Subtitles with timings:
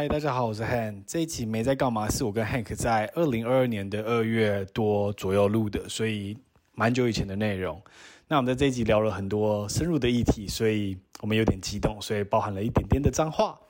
[0.00, 1.04] 嗨，大家好，我是 Han。
[1.06, 6.38] 这一集没在干嘛，是我跟 Hank 在二零二二年的二月多左右录的，所以
[6.72, 7.78] 蛮久以前的内容。
[8.26, 13.60] 那我们在这一集聊了很多深入的议题，所以我们有点激动，所以包含了一点点的脏话。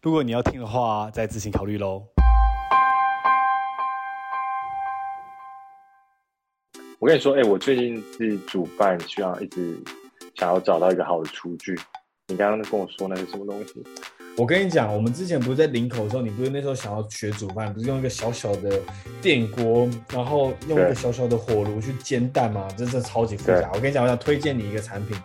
[0.00, 2.04] 如果你要听的话，再自行考虑喽。
[7.00, 9.76] 我跟你说，哎、我最近是煮饭，需要一直
[10.36, 11.76] 想要找到一个好的厨具。
[12.28, 13.82] 你刚刚跟我说那是什么东西？
[14.36, 18.80] 我跟你讲，我们之前不是在林口的时候，你不是那时候想要学煮饭，不是用一个小小的
[19.20, 22.66] 电锅，然后用一个小小的火炉去煎蛋吗？
[22.76, 23.70] 真的超级复杂。
[23.74, 25.16] 我跟你讲，我想推荐你一个产品，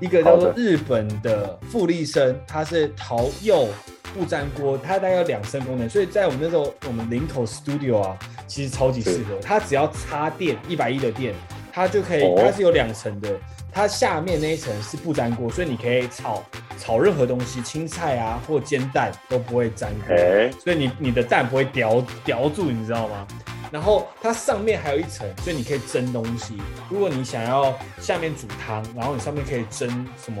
[0.00, 3.68] 一个叫做日本的富丽生，它是陶釉
[4.14, 9.38] 不粘锅，它大概有两升功能，所以在我们那时候，我们林口 studio 啊，其实超级适合。
[9.42, 11.34] 它只要插电一百一的电，
[11.70, 13.30] 它就可以，它是有两层的。
[13.70, 16.42] 它下面那一层是不粘锅，所以你可以炒
[16.78, 23.26] 炒任何东西，青菜啊或煎蛋都不会粘锅，欸、所以你你的蛋不会叼叼住，你知道吗？
[23.72, 26.56] 然后它上面还有一层，所以你可以蒸东西。
[26.88, 29.88] 如果你想要下面煮汤，然后你上面可以蒸
[30.22, 30.40] 什么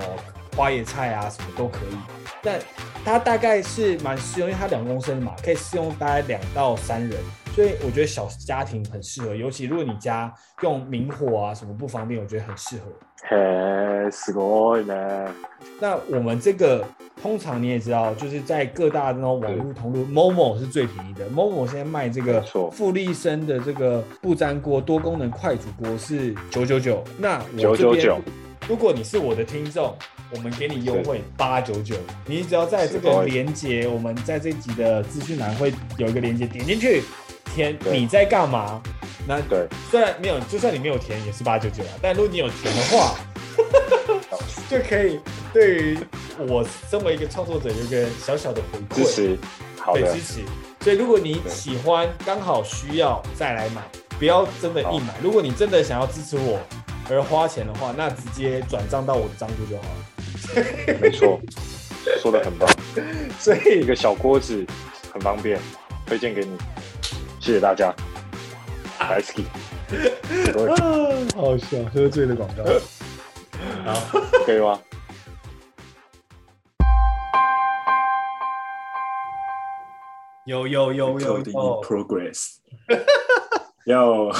[0.56, 1.96] 花椰菜啊，什么都可以。
[2.40, 2.60] 但
[3.04, 7.18] 它大概是蛮适用，因为它两公升嘛，可以适用大概两到三人。
[7.55, 12.83] 所以我觉得小家庭很适合，尤其如果你家用明火啊什么不方便，我觉得很适合。
[13.23, 13.37] 嘿，
[14.09, 15.27] すごい呢。
[15.79, 16.83] 那我们这个
[17.21, 21.29] 通常你也知道，就是在各大那种网络通路，Momo 是最便宜的。
[21.29, 27.03] Momo 现在卖这个富丽生的这个不粘锅多功能快煮锅是九九九。
[27.19, 28.19] 那我这边，
[28.67, 29.93] 如果你是我的听众，
[30.33, 31.95] 我们给你优惠八九九。
[32.25, 37.03] 你只要在这个连接，我们在这集的资讯栏会有一个连接，点进去。
[37.54, 38.82] 填你在干嘛？
[39.28, 41.90] 那对，虽然没有，就算你没有填也是八九九啊。
[42.00, 43.16] 但如果你有填的话，
[44.70, 45.18] 就可以
[45.52, 45.98] 对于
[46.46, 49.38] 我身为一个创作者有一个小小的回馈，支持，
[49.80, 50.40] 好的，支持。
[50.80, 53.82] 所以如果你喜欢，刚好需要再来买，
[54.18, 55.14] 不要真的硬买。
[55.20, 56.60] 如果你真的想要支持我
[57.10, 60.96] 而花钱的话，那直接转账到我的账户就好了。
[61.00, 61.40] 没错，
[62.22, 62.70] 说的很棒。
[63.40, 64.64] 所以一个小锅子
[65.12, 65.58] 很方便，
[66.06, 66.56] 推荐给你。
[67.46, 67.94] 谢谢大家，
[68.98, 69.44] 来 ski，
[71.36, 72.64] 好笑，喝醉的广告，
[73.84, 74.82] 好，可以吗？
[80.44, 81.82] 有有有有有。
[81.84, 82.56] Progress，
[83.86, 84.32] 有，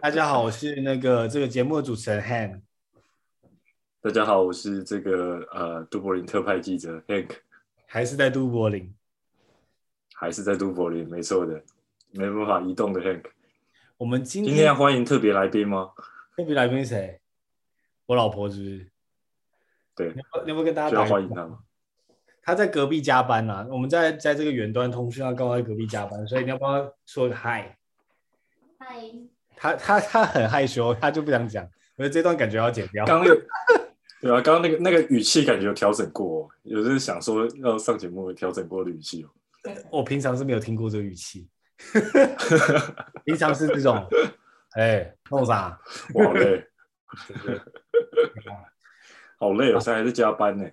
[0.00, 2.60] 大家好，我是那个这个节目的主持人 Han，
[4.00, 7.30] 大家好，我是这个呃杜柏林特派记者 Hank，
[7.88, 8.94] 还是在杜柏林，
[10.14, 11.60] 还是在杜柏林，没错的。
[12.12, 13.24] 没办法移动的 Hank，
[13.96, 15.90] 我们今天，今天要欢迎特别来宾吗？
[16.36, 17.20] 特别来宾是谁？
[18.06, 18.90] 我老婆是不是？
[19.96, 20.12] 对，
[20.44, 21.60] 你要不要跟大家打欢迎他吗？
[22.42, 27.78] 他在隔壁加班呐、啊，我们在在这个远端通讯，他刚好在隔壁加班，所以你要帮他说个嗨。
[28.78, 28.86] 嗨。
[29.56, 31.64] 他他他很害羞，他就不想讲，
[31.96, 33.06] 我觉得这段感觉要剪掉。
[33.06, 33.28] 刚刚
[34.20, 39.30] 对啊，刚刚那个那个语气感觉有调整过，有是想说要上节目调整过的语气哦。
[39.88, 41.48] 我平常是没有听过这个语气。
[43.24, 44.06] 平常是这种，
[44.74, 45.78] 哎、欸，弄啥？
[46.14, 46.66] 我好累，
[49.38, 50.68] 好累哦，现在还在加班呢。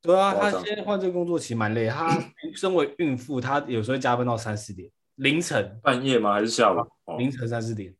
[0.00, 1.88] 对啊，他现在换这个工作其实蛮累。
[1.88, 2.18] 他
[2.54, 6.34] 身为孕妇，她有时候加班到三四点，凌晨半夜吗？
[6.34, 6.86] 还是下午？
[7.18, 7.94] 凌晨三四点。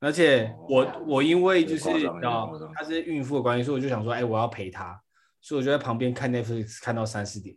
[0.00, 5.00] 而且我我因为就是啊，她是孕妇的关系，所以我就想说，哎、欸，我要陪她，
[5.40, 7.56] 所以我就在旁边看 Netflix 看到三四点。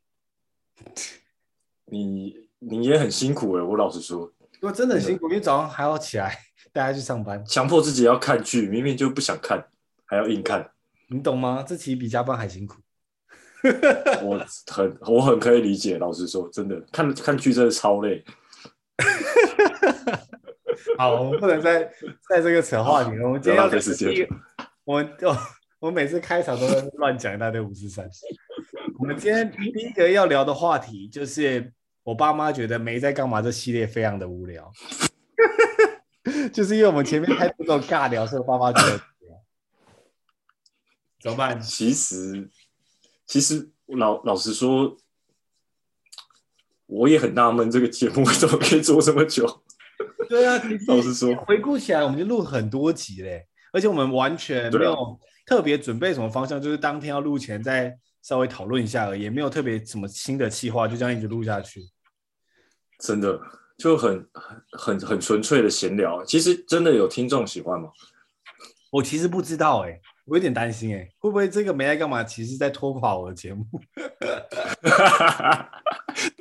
[1.86, 2.45] 你。
[2.60, 6.38] 你也很辛苦哎，我老实说，我真的很辛苦，因为早上还要起来
[6.74, 9.64] 带他去上班，强迫自己要看剧，明明就不想看，
[10.06, 10.72] 还要硬看，
[11.10, 11.64] 你懂吗？
[11.68, 12.78] 这其实比加班还辛苦。
[14.24, 18.24] 我很我很可以理解，老实说，真的看看剧真的超累。
[20.98, 21.84] 好，我们不能再
[22.30, 23.26] 在这个扯话题了。
[23.26, 24.28] 我们今天要时间，
[24.84, 25.38] 我们我
[25.80, 28.10] 我每次开场都在乱讲一大堆五四三。
[28.98, 31.72] 我们今天第一个要聊的话题就是。
[32.06, 34.72] 我爸妈觉得没在干嘛这系列非常的无聊，
[36.54, 39.02] 就是因为我们前面开这种尬聊，所以我爸妈觉得
[41.20, 41.60] 怎么办？
[41.60, 42.48] 其实，
[43.26, 44.96] 其实老老实说，
[46.86, 49.64] 我也很纳闷，这个节目 为什么可以做这么久？
[50.30, 61.82] 对啊， 老实说，回顾起来，我们就录很多集嘞，而且我们完全没有特别准备什么方向，就是当天要录前再稍微讨论一下而已，也没有特别什么新的计划，就这样一直录下去。
[63.00, 63.40] 真的
[63.78, 64.26] 就很
[64.72, 67.90] 很很纯粹的闲聊，其实真的有听众喜欢吗？
[68.92, 72.24] 我其实不知道哎、欸，我有点担心哎、欸，会不会这个没来干嘛？
[72.24, 73.66] 其实在拖垮我的节目。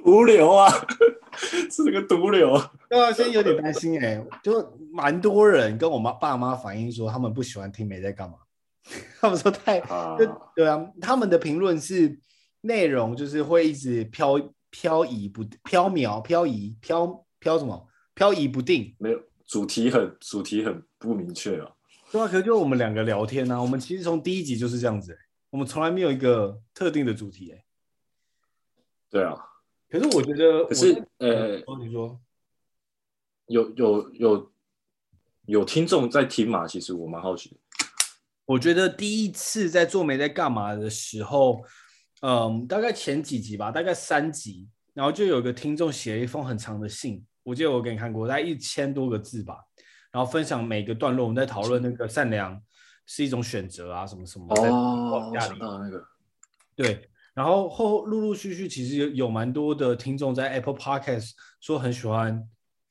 [0.04, 0.70] 毒瘤啊，
[1.70, 2.62] 是个毒瘤。
[2.88, 8.36] 对啊，现在有点担心哎、欸，就蛮多人跟我妈爸妈反映说，他们不喜欢听没在干嘛，
[9.20, 10.16] 他们说太，啊
[10.54, 12.16] 对啊，他们的评论是
[12.60, 14.38] 内容就是会一直飘
[14.74, 21.70] 飘移不飘渺飘移飘飘什么飘移不定，没有主题很主题很不明确啊。
[22.10, 25.18] 对啊，可是就我们两个聊天呢、啊，我们其实从第一集就是这样子、欸，
[25.50, 27.64] 我们从来没有一个特定的主题哎、欸。
[29.10, 29.36] 对啊，
[29.88, 32.20] 可是我觉得，可是呃，你说
[33.46, 34.52] 有有有
[35.46, 36.66] 有听众在听嘛？
[36.66, 37.56] 其实我蛮好奇的。
[38.44, 41.62] 我觉得第一次在做没在干嘛的时候，
[42.26, 49.58] 嗯，大概前几集吧，大概三集，然后就有个听众写了一封很长的信，我记得我给你看过，大概一千多个字吧。
[50.10, 52.58] 然后分享每个段落，我们在讨论那个善良
[53.04, 54.46] 是一种选择啊，什么什么。
[54.54, 56.02] 哦，我想到那个。
[56.74, 62.42] 对，然后后陆陆续续，其实有有蛮多的听众在 Apple Podcast 说很喜欢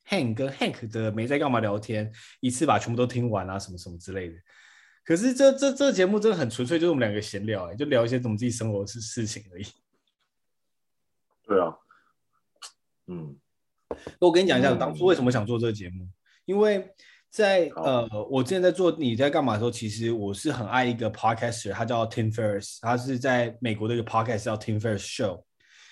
[0.08, 4.36] Hank 跟 Hank 的没在干嘛聊天，一次把全部都听完啊，什么什么之类的。
[5.04, 9.66] 可是这这这节目真的很纯粹，就是我们两个闲聊，哎，就聊一些我们自己生活的事事情而已。
[11.46, 11.76] 对啊，
[13.06, 13.36] 嗯，
[14.18, 16.08] 我跟你讲一下，我当初为什么想做这个节目，
[16.44, 16.90] 因为。
[17.34, 25.42] 在呃，我之前在做你在干嘛的时候，其实我是很爱一个 podcaster，他叫 Tim Ferriss，他是在美国的一个 podcast 叫 Tim Ferriss Show。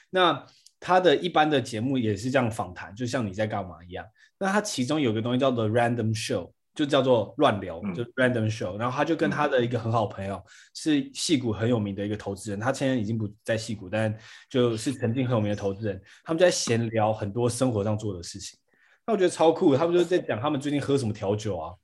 [0.08, 0.46] 那
[0.78, 4.06] 他的一般的节目也是这样访谈，就像你在干嘛一样。
[4.38, 8.78] 那他其中有个东西叫做 Random Show，就叫做乱聊，嗯、就 Random Show。
[8.78, 14.16] 然后他就跟他的一个很好朋友，嗯、是戏谷很有名的一个投资人，他现在已经不在戏谷，但
[14.48, 18.58] 就是曾经很有名的投资人，他们就在闲聊很多生活上做的事情。
[19.06, 21.74] 那我觉得超酷，他们就在讲他们最近喝什么调酒啊，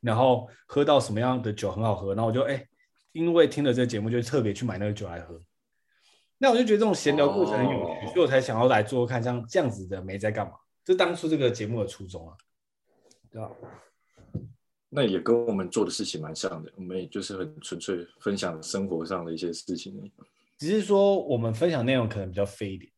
[0.00, 2.66] 然后喝到什么样的酒很好喝，然后我就哎，
[3.12, 5.40] 因为听了这个节目，就特别去买那个酒来喝。
[6.36, 10.52] 那我就觉得这种闲聊过程很有趣，所以我才想要来做看像这样子的没在干嘛，
[10.84, 12.36] 这当初这个节目的初衷啊，
[13.30, 13.50] 对吧？
[14.94, 20.10] 那也跟我们做的事情蛮像的，我们也就是很纯粹分享生活上的一些事情，
[20.56, 22.90] 只是说我们分享内容可能比较飞一点。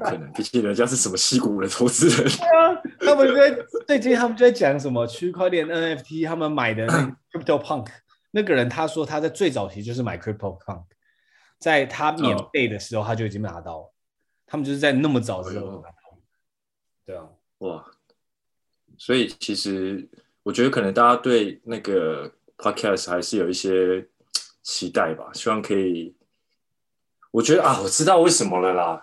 [0.00, 3.54] 可能毕竟人家是什么矽谷的投资人，啊，他们在
[3.86, 7.88] 最近他们就在讲什么区块链 NFT，他们买的那 Crypto Punk，
[8.30, 10.86] 那个人他说他在最早期就是买 Crypto Punk，
[11.58, 13.94] 在他免费的时候他就已经拿到了，
[14.46, 15.94] 他们就是在那么早的时候拿到，
[17.04, 17.28] 对啊，
[17.58, 17.84] 哇，
[18.96, 20.08] 所以其实
[20.46, 24.06] 我觉得可能大家对那个 Podcast 还是有一些
[24.62, 26.14] 期待吧，希望可以。
[27.32, 29.02] 我觉得啊，我知道为什么了啦。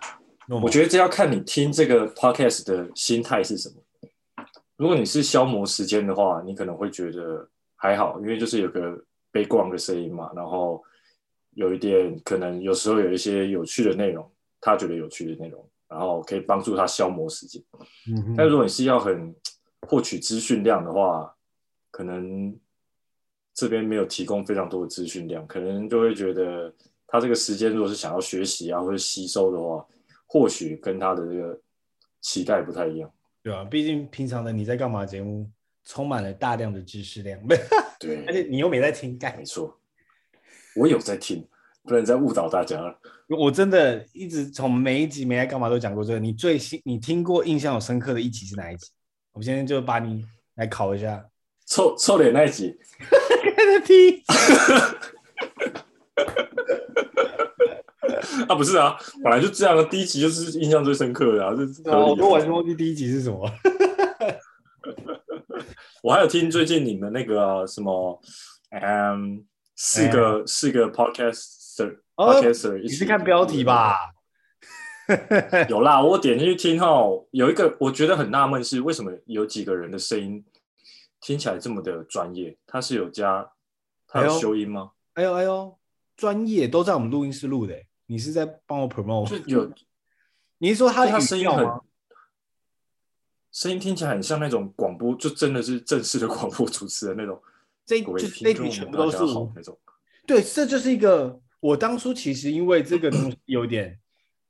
[0.62, 3.76] 我觉得这要看你听这个 podcast 的心态是什么。
[4.78, 7.46] 如果你是消磨时间的话，你可能会觉得
[7.76, 8.98] 还好，因为就是有个
[9.30, 10.82] 背光的声音嘛，然后
[11.56, 14.32] 有一点可能有时候有一些有趣的内容，
[14.62, 17.62] 他觉得有趣的内容，然后可以帮助他消磨时间。
[18.08, 18.34] 嗯。
[18.38, 19.36] 但如果你是要很
[19.88, 21.36] 获取资讯量的话，
[21.92, 22.58] 可能
[23.54, 26.74] 这边没有提供非常多的资讯量，可能就会觉得。
[27.06, 29.86] 他这个时间，如果是想要学习啊或者吸收的话，
[30.26, 31.62] 或许跟他的这个
[32.22, 33.14] 期待不太一样，
[33.44, 35.48] 对啊，毕竟平常的你在干嘛节目
[35.86, 37.40] 充满了大量的知识量，
[38.00, 39.80] 对，而且你又没在听，干没错，
[40.76, 41.48] 我有在听，
[41.84, 43.00] 不能再误导大家了。
[43.28, 48.90] 我真的一直从每一集没在干嘛都讲过这个，你最新你听过印象有深刻的一集是哪一集？
[49.34, 50.26] 我们现在就把你
[50.56, 51.26] 来考一下，
[51.68, 52.78] 臭臭脸那一集。
[58.48, 59.84] 啊，不是啊，本来就这样的。
[59.86, 63.50] 第一集就是印象最深刻的啊，这是、啊、我都完全忘记第一集是什么。
[66.04, 68.22] 我还有听最近你们那个、啊、什么，
[68.70, 69.44] 嗯，
[69.76, 73.96] 四个、欸、四个 podcaster，podcaster，、你是看标题吧？
[75.70, 80.44] 有啦，我点进去听后，有一个我觉得很纳闷是，为什么有几个人的声音
[81.20, 82.58] 听起来这么的专业？
[82.66, 83.52] 他是有加，
[84.08, 84.92] 他有修音吗？
[85.14, 85.78] 哎呦哎呦，
[86.16, 87.76] 专业都在我们录音室录的。
[88.06, 89.42] 你是在帮我 promote？
[89.46, 89.72] 有，
[90.60, 91.68] 你是说他他声音很，
[93.52, 97.42] 声音听起来很像那种广播，就真的是正式的广播主持人那种。
[97.86, 99.18] 这就这题全部都是
[99.56, 99.78] 那种。
[100.26, 104.00] 对，这就是一个我当初其实因为这个东西有点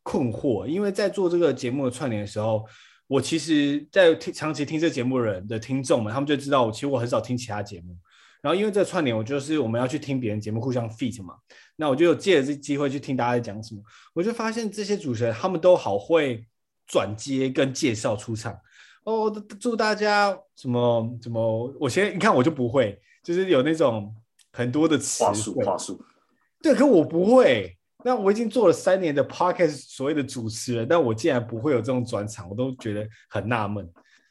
[0.04, 2.66] 困惑，因为在做这个节目的串联的时候，
[3.08, 7.98] 我其实，在听长期听这节目的人的听众们，他们就知道我其实我很少听其他节目。
[8.42, 11.36] 然后因为这串联，我就是我们要去听别人节目，互相 feat 嘛。
[11.78, 13.82] 那我就有借着这机会去听大家在讲什么。
[14.14, 16.46] 我就发现这些主持人他们都好会
[16.86, 18.60] 转接跟介绍出场。
[19.06, 24.14] 哦，祝大家什么什么，我先你看我就不会，就是有那种
[24.52, 26.04] 很多的词话术话术。
[26.62, 27.78] 对，可我不会。
[28.04, 33.90] 那我已经做了三年的 podcast 所谓的主持人，但我竟然不会有这种转场，我都觉得很纳闷。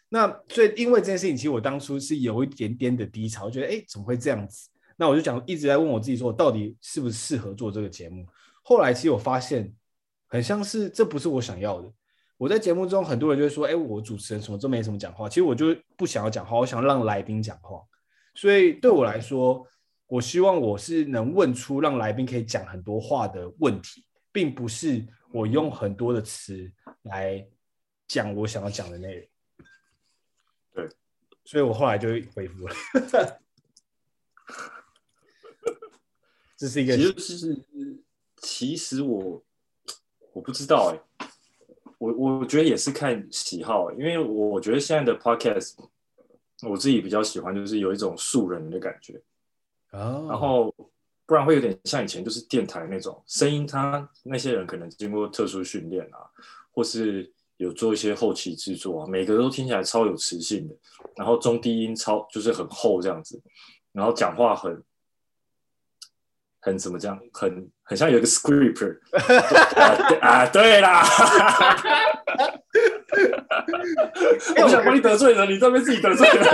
[0.09, 4.69] 那所以因为这件事情，其实我当初是有一点点的低潮，觉得哎，怎么会这样子？
[4.97, 8.26] 那我就讲一直在问我自己说，我到底适不适合做这个节目？
[8.62, 9.73] 后来其实我发现，
[10.29, 11.91] 很像是这不是我想要的。
[12.37, 17.81] 我在节目中，很多人就会说，哎，我主持人什么都没什么讲话，其实我就不想要讲话，我想让来宾讲话。
[18.35, 19.67] 所以对我来说，
[20.12, 25.02] 我希望我是能问出让来宾可以讲很多话的问题，并不是
[25.33, 26.71] 我用很多的词
[27.04, 27.49] 来
[28.07, 29.26] 讲我想要讲的内容。
[30.75, 30.88] 对，
[31.47, 32.75] 所以我后来就回复了。
[36.59, 37.64] 这是一个，其实是，
[38.37, 39.42] 其实我
[40.35, 41.26] 我不知道哎，
[41.97, 45.73] 我我觉得也是看喜好，因为我觉得现在的 podcast，
[46.69, 49.19] 我自己比较喜欢，就是有一种素人的感觉。
[49.92, 50.75] 哦，然后
[51.26, 56.18] 不然会有点像以前就是电台那种声音，他那些人可能经过特殊训练啊，
[56.72, 60.75] 或是有做一些后期制作啊，每个都听起来超有磁性的，
[61.16, 63.40] 然后中低音超就是很厚这样子，
[63.92, 64.82] 然后讲话很
[66.61, 68.99] 很怎么讲，很很像有一个 script
[70.20, 71.04] 啊，对啦，
[74.62, 76.46] 我想把你得罪人，你这边自己得罪人。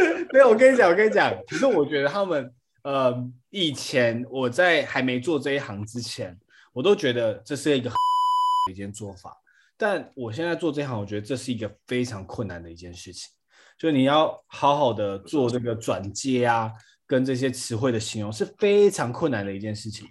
[0.32, 2.52] 没有，我跟你讲，我跟你讲，其实我觉得他们，
[2.82, 6.38] 呃，以前我在还没做这一行之前，
[6.72, 7.90] 我都觉得这是一个
[8.70, 9.36] 一件做法。
[9.76, 13.30] 但我现在做这一行，我觉得这是一个非常困难的一件事情。
[13.78, 16.70] 就你要好好的做这个转接啊，
[17.06, 20.06] 跟这些词汇的形容是非常困难的一件事情。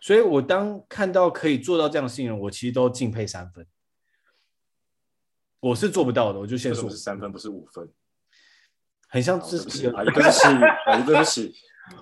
[0.00, 3.64] 所以我当看到可以做到这样的形容，我其实都敬佩三分。
[5.60, 7.88] 我是做不到的，我就先说是三分，不是五分。
[9.16, 10.46] 很像自己 阿姨，对不起，
[10.84, 11.54] 阿姨，对不起，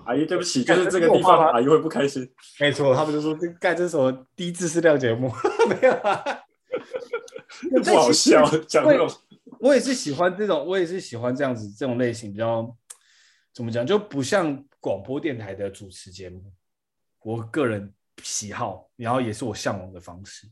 [0.03, 2.29] 阿姨，对不起，就是这个地方，阿姨会不开心。
[2.59, 5.31] 没错，他们就说这盖这什么低知识量节目，
[5.69, 6.21] 没有啊，
[7.85, 8.43] 不好笑。
[8.67, 9.09] 讲这种，
[9.61, 12.75] 我也是喜欢这种，我也是喜欢这样子这种类型，比较
[13.53, 16.43] 怎么讲，就不像广播电台的主持节目。
[17.21, 20.47] 我个人喜好，然后也是我向往的方式。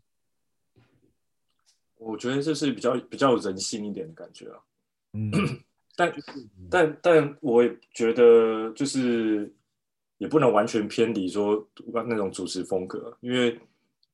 [1.97, 4.59] 我觉得这是比较比较有人性一点的感觉啊。
[5.11, 5.31] 嗯。
[5.95, 6.13] 但
[6.69, 9.51] 但但我也觉得，就是
[10.17, 13.59] 也不能完全偏离说那种主持风格，因为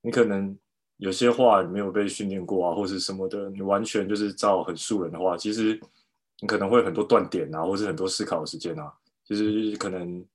[0.01, 0.57] 你可能
[0.97, 5.79] 有些话你没有被训练过啊，或是什么的，你完全就是照很素人的话，其实
[6.41, 8.93] 你可能会很多断点啊，或是很多思考的时间啊，
[9.25, 10.25] 其实可能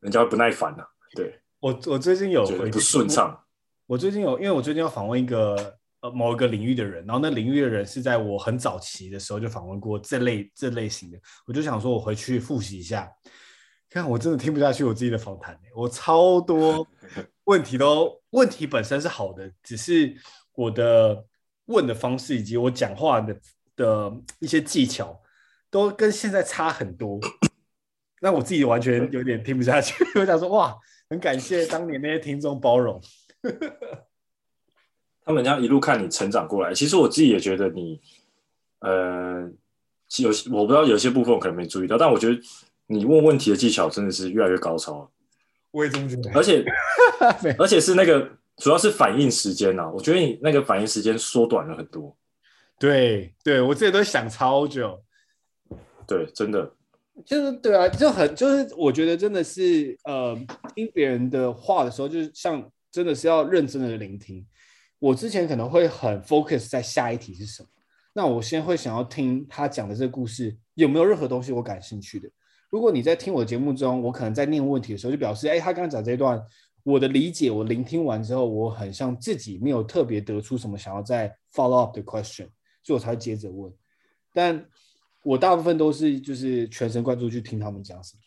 [0.00, 0.86] 人家会不耐烦啊。
[1.14, 3.38] 对，我我最近有不顺畅，
[3.86, 5.78] 我最近有，因为我最近要访问一个。
[6.14, 13.10] 某一个领域的人，然后那领域的人是在我很早期的时候就访问过这类这类型的，我就想说，我回去复习一下。
[13.88, 16.86] 看，我真的听不下去我自己的访谈，我超多
[17.44, 20.14] 问题都问题本身是好的，只是
[20.54, 21.24] 我的
[21.66, 23.40] 问的方式以及我讲话的
[23.76, 25.20] 的一些技巧
[25.70, 27.18] 都跟现在差很多，
[28.20, 29.94] 那我自己完全有点听不下去。
[30.18, 30.76] 我想说，哇，
[31.08, 33.00] 很感谢当年那些听众包容。
[35.26, 38.00] 他们这样一路看你成长过来，其实我自己也觉得你，
[38.78, 39.42] 呃，
[40.18, 42.40] 有我不知道有些部分我可能没注意到，但我觉得
[42.86, 45.10] 你问问题的技巧真的是越来越高超。
[45.72, 46.30] 我也这么觉得。
[46.32, 46.64] 而且，
[47.58, 52.16] 而且是那个主要是反应时间啊，我觉得你那个反应时间缩短了很多。
[52.78, 55.02] 对，对我自己都想超久。
[56.06, 56.72] 对，真的。
[57.24, 60.38] 就是对啊，就很就是我觉得真的是呃，
[60.74, 64.46] 听别人的话的时候，就是像真的是要认真的聆听。
[65.06, 67.68] 我之前可能会很 focus 在下一题是什么，
[68.12, 72.28] 那我先会想要听他讲的这个故事有没有任何东西我感兴趣的。
[72.70, 76.42] 如果你在听我节目中，我可能在念问题的时候就表示，哎，他刚刚讲这一段，
[76.82, 82.48] 我的理解，我聆听完之后，我很像自己没有特别得出什么想要再 follow up 的 question，
[82.82, 83.72] 所以我才会接着问。
[84.32, 84.66] 但
[85.22, 88.20] 我大部分都是就是全神贯注去听他们讲什么，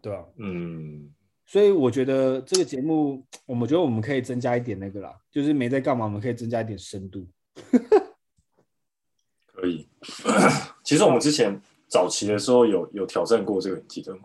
[0.00, 0.24] 对啊？
[0.36, 1.12] 嗯。
[1.54, 7.24] 所以我觉得这个节目， 我们觉得我们可以增加一点那个啦，就是没在干嘛，我们可以增加一点深度。
[9.54, 9.88] 可以。
[10.82, 11.56] 其实我们之前
[11.86, 14.22] 早期的时候有有挑战过这个，你记得吗？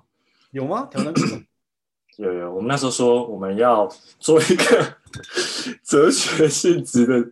[0.49, 0.87] 有吗？
[0.89, 1.23] 挑战过？
[2.17, 2.51] 有有。
[2.51, 3.87] 我们那时候说我们要
[4.19, 4.97] 做一个
[5.85, 7.31] 哲学性质的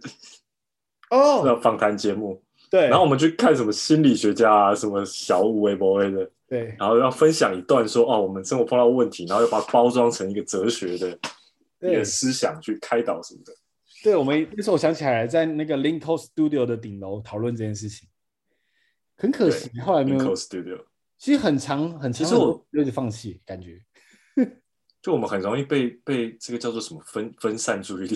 [1.09, 2.43] 哦访谈节目。
[2.69, 2.87] 对。
[2.87, 6.29] 然后我们去看什么心理学家啊，什么小五微博的。
[6.49, 11.09] 对，然后要分享一段说哦，我们生活碰到问题，然后要把它包装成一个哲学的
[11.81, 13.53] 一个思想去开导什么的。
[14.01, 18.07] 对，我们那时候我想起来，在那个 Linko Studio 的顶楼讨论这件事情，
[19.17, 20.17] 很可惜后来没有。
[20.17, 20.85] Linko Studio
[21.17, 23.81] 其实很长很长，其实我有点放弃感觉。
[25.01, 28.15] 就我们很容易被被这个叫做什么分分散注意力，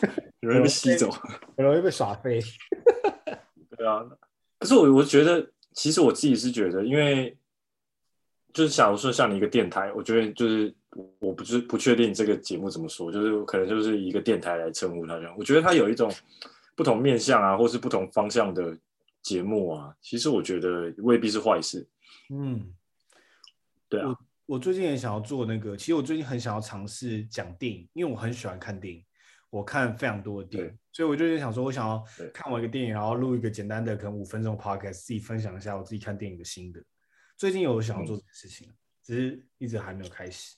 [0.00, 2.40] 很容易被吸走，很容易被耍飞。
[3.76, 4.04] 对啊，
[4.58, 7.36] 可是我我觉得，其实我自己是觉得，因为
[8.52, 10.74] 就是假如说像你一个电台，我觉得就是
[11.18, 15.34] 我不是不确定这个节目怎么说，就是可能就是一个电台来称呼它这样。
[15.38, 16.10] 我觉得它有一种
[16.74, 18.76] 不同面向啊，或是不同方向的
[19.22, 21.86] 节目啊，其实我觉得未必是坏事。
[22.30, 22.72] 嗯，
[23.88, 24.16] 对啊。
[24.46, 29.04] 我最近也想要做那个，其实我最近很想要尝试讲电影，因为我很喜欢看电影，
[29.56, 36.82] 我看非常多的电影，所以我就想说，我想要看完一个电影，然后录一个简单的可能五分钟 podcast，自己分享一下我自己看电影的心得。
[37.36, 40.56] 最近有想要做这件事情，嗯、只是一直还没有开始。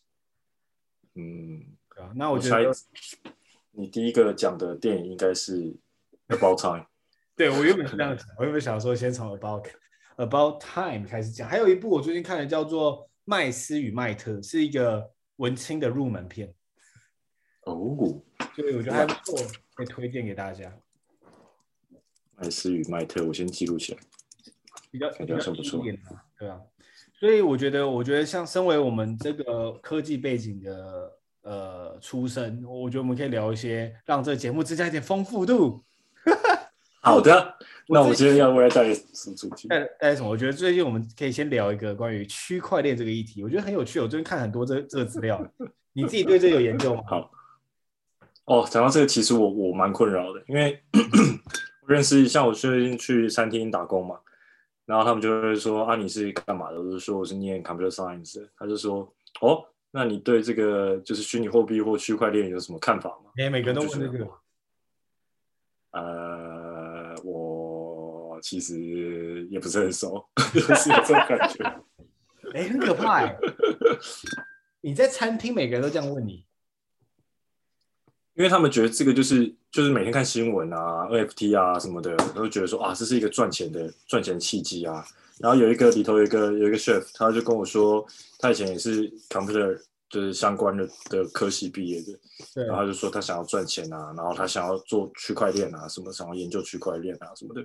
[1.15, 2.75] 嗯，对啊，那我觉得我
[3.71, 5.63] 你第一个讲的电影应该是
[6.29, 6.85] 《About Time》。
[7.37, 9.69] 对，我原本是这样 讲，我原本想说先从 About
[10.17, 13.09] About Time 开始讲，还有一部我最近看的叫做。
[13.31, 16.55] 麦斯与麦特是一个文青的入门片
[17.67, 17.75] 哦，
[18.59, 19.39] 所以我觉得还不错，
[19.73, 20.77] 可以推荐给大家。
[22.35, 24.01] 麦斯与麦特，我先记录起来，
[24.91, 25.81] 比较比较算不错，
[26.37, 26.61] 对啊。
[27.21, 31.13] 所以我觉得，我觉得像身为我们这个科技背景的
[31.43, 35.85] 呃出身，我觉得我们可以聊一些，让这个节目增加一点丰富度。
[37.01, 37.57] 好的，
[37.89, 39.69] 那我今天要为大家带什么主题？
[39.69, 40.29] 带带什么？
[40.29, 44.01] 我觉得最近我们可以先聊一个关于区块链这个议题，我觉得很有趣。
[44.01, 45.41] 我最近看很多这这个资料，
[45.93, 47.03] 你自己对这有研究吗？
[47.07, 47.31] 好，
[48.49, 50.83] 哦，讲到这个，其实我我蛮困扰的，因为
[51.83, 54.19] 我认识像我最近去餐厅打工嘛，
[54.87, 56.81] 然后他们就会说啊，你是干嘛的？
[56.81, 59.13] 我就说我是念 computer science，他就说
[59.43, 63.31] 哦，那你对这个就是虚拟货币或区块链有什么看法吗？
[63.37, 64.29] 哎，每个人都问这个，
[65.93, 66.89] 呃。
[67.25, 70.25] 我其实也不是很熟，
[70.55, 71.65] 就是有这种感觉。
[72.55, 73.37] 哎、欸，很可怕哎！
[74.81, 76.45] 你在餐厅，每个人都这样问你，
[78.39, 85.05] 因为他们觉得这个就是就是每天看新闻啊，NFT 啊什么的，都会觉得说啊，这是一个赚钱的赚钱契机啊。
[85.41, 88.07] 然后有一个里头有一个有一个 chef，他就跟我说，
[88.39, 89.77] 他以前也是 computer
[90.09, 92.17] 就是相关的的科系毕业的，
[92.55, 97.65] 对然后他就说他想要赚钱啊，然后他想要做区块链啊，什么想要研究区块链啊什么的。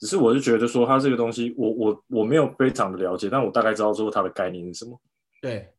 [0.00, 5.00] 只是我是觉得说，他这个东西我，我我我没有非常的了解，但我大概知道说它的概念是什么。
[5.40, 5.73] 对，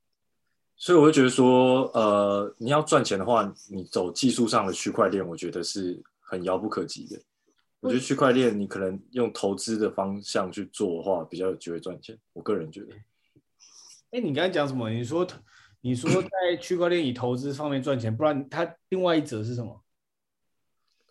[0.78, 7.20] 所以我就觉得说，呃，你要赚钱的话，你走技术上的区块链，我觉得是很遥不可及的。
[7.80, 12.18] 我觉得区块链你可能用投资的方向去做的话，比较有机会赚钱。
[12.34, 12.94] 我个人觉得。
[14.12, 14.90] 哎，你刚才讲什么？
[14.90, 15.26] 你说
[15.82, 19.82] 你说在区块链以投资方面赚钱，不然他另外一则是什么？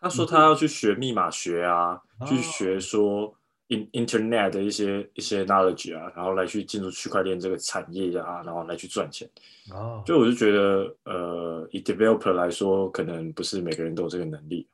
[0.00, 3.35] 他说他要去学密码学啊，嗯、去学说
[3.68, 9.29] in internet 的一些一些 knowledge 啊，然后来去进入区块链这个产业啊，然后来去赚钱。
[9.70, 14.66] 哦，就我就觉得，呃，以 developer 来说，可能不是每个人都有这个能力，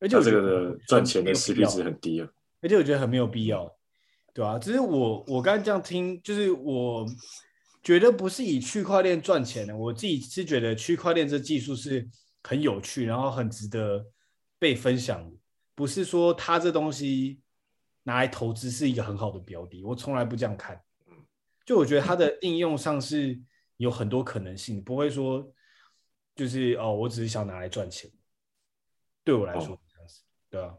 [0.00, 2.28] 而且这个的赚钱的 CP 值很低啊。
[2.60, 3.72] 而且我觉得很没有必要，
[4.34, 7.06] 对啊，只是我我刚才这样听，就是我
[7.82, 12.06] 觉得不是以区块链赚钱的，我自己是觉得区块链这技术是
[12.42, 14.04] 很有趣，然后很值得。
[14.60, 15.30] 被分享
[15.76, 17.38] 不是说它这东西
[18.08, 20.80] 拿来投资是一个很好的标的，我从来不这样看。
[21.66, 23.38] 就我觉得它的应用上是
[23.76, 25.46] 有很多可能性，不会说
[26.34, 28.10] 就是哦，我只是想拿来赚钱。
[29.22, 30.74] 对我来说这样子，对啊。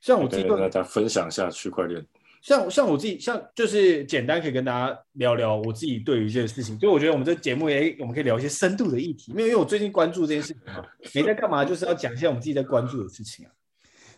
[0.00, 2.04] 像我自己跟大家分享一下区块链。
[2.42, 6.76] 像像我自己，像就是简单可以跟大家聊聊我自己对于这件事情。
[6.78, 10.84] 就我觉得我们这节目也我们可以聊一些深度的议题，因为因为我最近关注这件事情嘛，
[11.14, 13.52] 没在干嘛，就是要讲一下我们自己在关注的事情啊。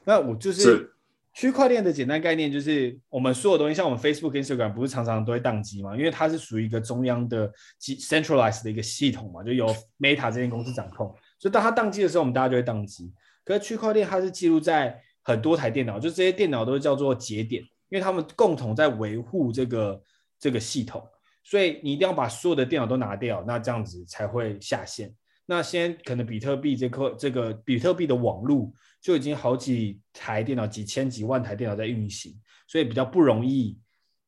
[0.04, 0.95] 那我就是
[1.36, 5.94] 区块链的简单概念，就是我们所有东西，像我们 Facebook、Instagram 不是常常都会宕机嘛？
[5.94, 9.66] 因为它是属于一个中央的 centralized 的一个系统嘛，就由
[9.98, 13.12] Meta 这间公司掌控，所以当它宕机的时候，我们大家就会宕机。
[13.44, 17.62] 可是区块链它是记录在很多台电脑，就这些电脑都是叫做节点。
[17.88, 20.02] 因为他们共同在维护这个
[20.40, 21.06] 这个系统，
[21.44, 25.14] 所以你一定要把所有的电脑都拿掉，那这样子才会下线。
[25.46, 32.34] 那现在可能比特币这颗这个比特币的网络就已经好几台电脑、几千几万台电脑在运行，
[32.66, 33.78] 所以比较不容易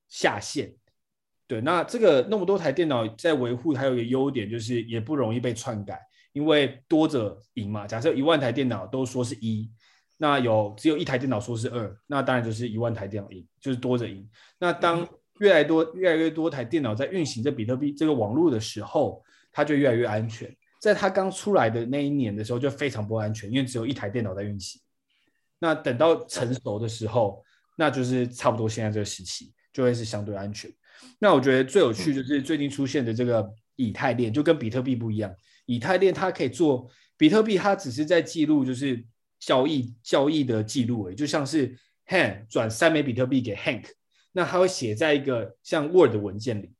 [0.08, 0.72] 下线。
[1.46, 6.00] 对，那这个那么多台电脑在维护，还有一个优点就是也不容易被篡改，
[6.32, 7.86] 因为多者赢嘛。
[7.86, 9.70] 假设一万台电脑都说是一。
[10.20, 14.28] 那有只有一台电脑说是二，那当然就是一万台电脑赢，就是多者赢。
[14.58, 20.52] 那当越来越多越来越多台电脑在运行这比特币这个网络的时候，它就越来越安全。
[20.78, 24.80] 在它刚出来的那一年的时候就非常不安全，因为只有一台电脑在运行。
[25.58, 27.44] 那等到成熟的时候，
[27.76, 30.70] 那就是差不多现在这个时期就会是相对安全。
[31.18, 35.34] 那我觉得最有趣就是最近出现的这个以太链，就跟比特币不一样。
[35.66, 39.04] 以太链它可以做，比特币它只是在记录就是
[39.38, 43.84] 交易交易的记录而已，就像是 Han 转三枚比特币给 Hank，
[44.32, 46.72] 那它会写在一个像 Word 文件里。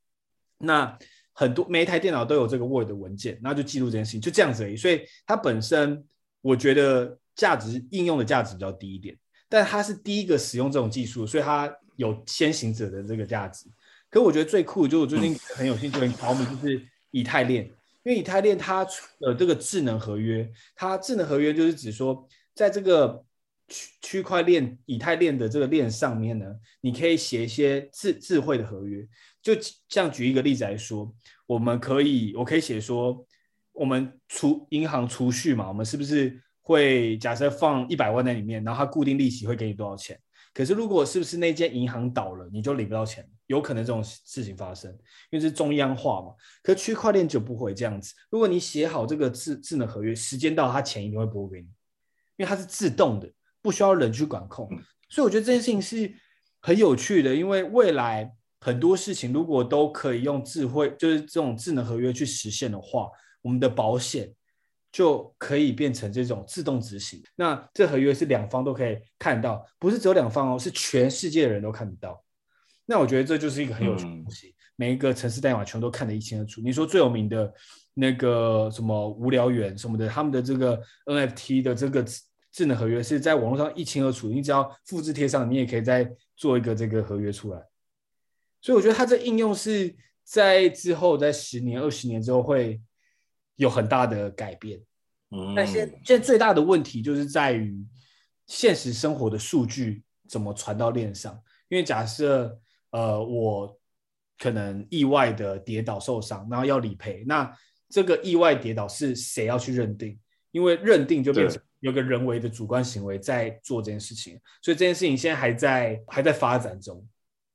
[0.57, 0.97] 那
[1.39, 4.75] 很多每一台电脑都有这个 Word 文件，那就记录这件事情，就这样子而已。
[4.75, 6.03] 所以它本身
[6.41, 13.67] 我觉得价值应用的价值比较低一点，但它是第一个使用这种技术，所以它有先行者的这个价值。
[14.09, 17.63] 可我觉得最酷就我最近很有兴趣很着迷，就是以太链，
[18.03, 18.83] 因为以太链它
[19.21, 23.23] 的这个智能合约，它智能合约就是指说，在这个
[23.69, 29.07] 区区块链以太链的这个链上面呢，你可以写一些智智慧的合约。
[29.41, 29.53] 就
[29.87, 31.13] 像举一个例子来说，
[31.45, 33.25] 我们可以，我可以写说，
[33.71, 40.19] 我们储银行储蓄嘛，我们是不是会假设放一百万在里面，然后它固定利息会给你多少钱？
[40.51, 44.91] 可是，如果是不是那间银行倒了，你就领不到钱，有可能这种事情发生，
[45.29, 46.33] 因为是中央化嘛。
[46.63, 48.13] 可区块链就不会这样子。
[48.31, 51.67] 如果你写好这个智智能合约，时间到，它钱一定会拨给你，
[52.35, 54.67] 因为它是自动的，不需要人去管控。
[55.07, 56.11] 所以我觉得这件事情是
[56.59, 63.09] 很有趣的，因为未来很多事情如果都可以用智慧，就是这种智能合约去实现的话，
[63.41, 64.33] 我们的保险。
[64.91, 67.21] 就可以变成这种自动执行。
[67.35, 72.19] 那这合约是两方都可以看到，不是只有两方哦，是全世界的人都看得到。
[72.87, 76.59] 那我觉得这就是一个很有趣的东西，嗯、每一个城市代码全都看得一清二楚。
[76.61, 77.53] 你说最有名的
[77.93, 82.03] 那个什么无聊猿什么的，他们的这个 NFT 的这个
[82.51, 87.61] 智能合约是在网络上一清二楚，你只要复制贴上，你也可以再做一个这个合约出来。
[88.61, 92.81] 所以我觉得它这应用是在之后，在十年、二十年之后会。
[93.59, 94.79] 有很大的改变，
[95.31, 97.85] 嗯，但现现在最大的问题就是在于
[98.47, 101.37] 现实生活的数据怎么传到链上？
[101.67, 102.57] 因为假设
[102.91, 103.77] 呃我
[104.37, 107.53] 可能意外的跌倒受伤，然后要理赔，那
[107.89, 110.17] 这个意外跌倒是谁要去认定？
[110.51, 117.05] 因为认定就变成有个人为的主观行为在做这件事情，所以这件事情现在还在还在发展中，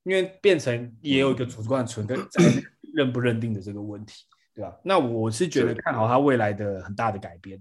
[0.05, 2.17] 因为变成也有一个主观存在
[2.95, 4.25] 认不认定的这个问题。
[4.57, 4.73] 对吧？
[4.85, 7.61] 那我是觉得看好它未来的很大的改变。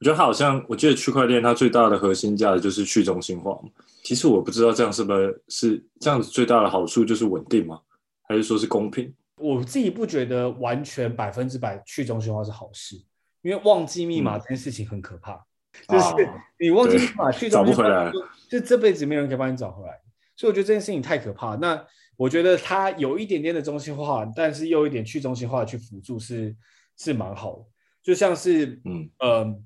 [0.00, 3.70] 我觉得它好像，我记得区块链它最大的核心价值就是去中心化嘛。
[4.02, 7.80] 其实我不知道这样是不是是这样子最大的好处就是稳定吗？
[8.28, 9.14] 还是说是公平？
[9.36, 12.96] 我自己不觉得完全百分之百去中心化是好事，
[13.40, 15.42] 因为忘记密码这件事情很可怕。
[15.88, 16.28] 嗯、就是
[16.58, 18.12] 你忘记密码去中心化，找不回来，
[18.50, 19.98] 就这辈子没有人可以帮你找回来。
[20.40, 21.54] 所以我觉得这件事情太可怕。
[21.56, 26.56] 那我觉得它有一点点的中心化，但是又有一点去中心化去辅助是
[26.96, 27.64] 是蛮好的。
[28.02, 29.60] 就像是嗯呃，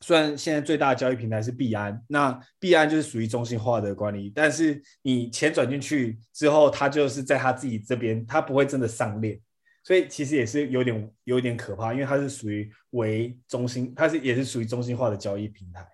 [0.00, 9.38] 虽然现在最大的交易平台是币安，那币安就是属于中心化的管理，但是你钱转进去之后，它就是在它自己这边，它不会真的上链，
[9.84, 15.86] 所以其实也是有点有点可怕，因为它是属于为中心，它是也是属于中心化的交易平台，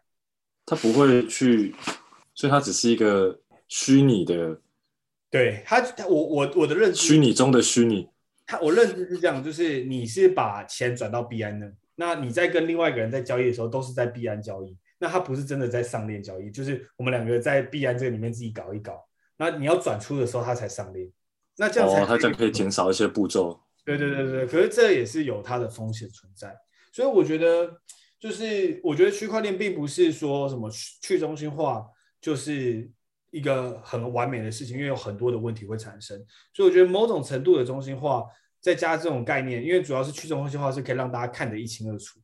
[0.64, 1.74] 它不会去，
[2.32, 3.36] 所以它只是一个
[3.68, 4.60] 虚拟的。
[5.30, 8.08] 对他，我我我的认知，虚拟中的虚拟。
[8.46, 14.76] 他我认知是这样，就是你是把钱转到币安的，那你在跟另外一个人在交易的时候，都是在币安交易。
[14.98, 19.04] 那他不是真的在上链交易，就是我们两个在币安这个里面自己搞一搞。
[19.36, 21.10] 那你要转出的时候，他才上链。
[21.56, 23.60] 那这样才、哦、他这样可以减少一些步骤。
[23.84, 26.54] 对对对对，可是这也是有它的风险存在。
[26.92, 27.80] 所以我觉得，
[28.20, 30.70] 就是我觉得区块链并不是说什么
[31.02, 31.84] 去中心化，
[32.20, 32.88] 就是。
[33.34, 36.16] 一个很完美的事情，因为有很多的问题会产生，
[36.52, 38.22] 所以我觉得某种程度的中心化，
[38.60, 42.20] 再加这种概念，因为主要是去中心化是可以让大家看得一清二楚。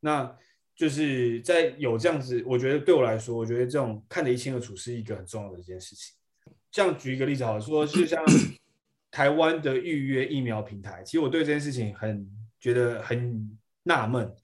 [0.00, 0.34] 那
[0.74, 6.14] 就是在有这样子，我觉得对我来说，我觉得这种看得一清二楚是一个很重要的一件事情。
[6.70, 8.24] 这样举一个例子，好说，就像
[9.10, 12.26] 台湾的预约疫苗平台，其实我对这件事情很
[12.58, 14.34] 觉得很纳闷，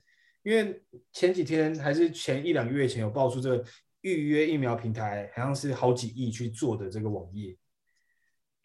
[0.42, 0.82] 因为
[1.14, 3.64] 前几天还是前一两个月前有爆出这个。
[4.02, 7.56] 预约疫苗平台好像是好几亿去做的这个网页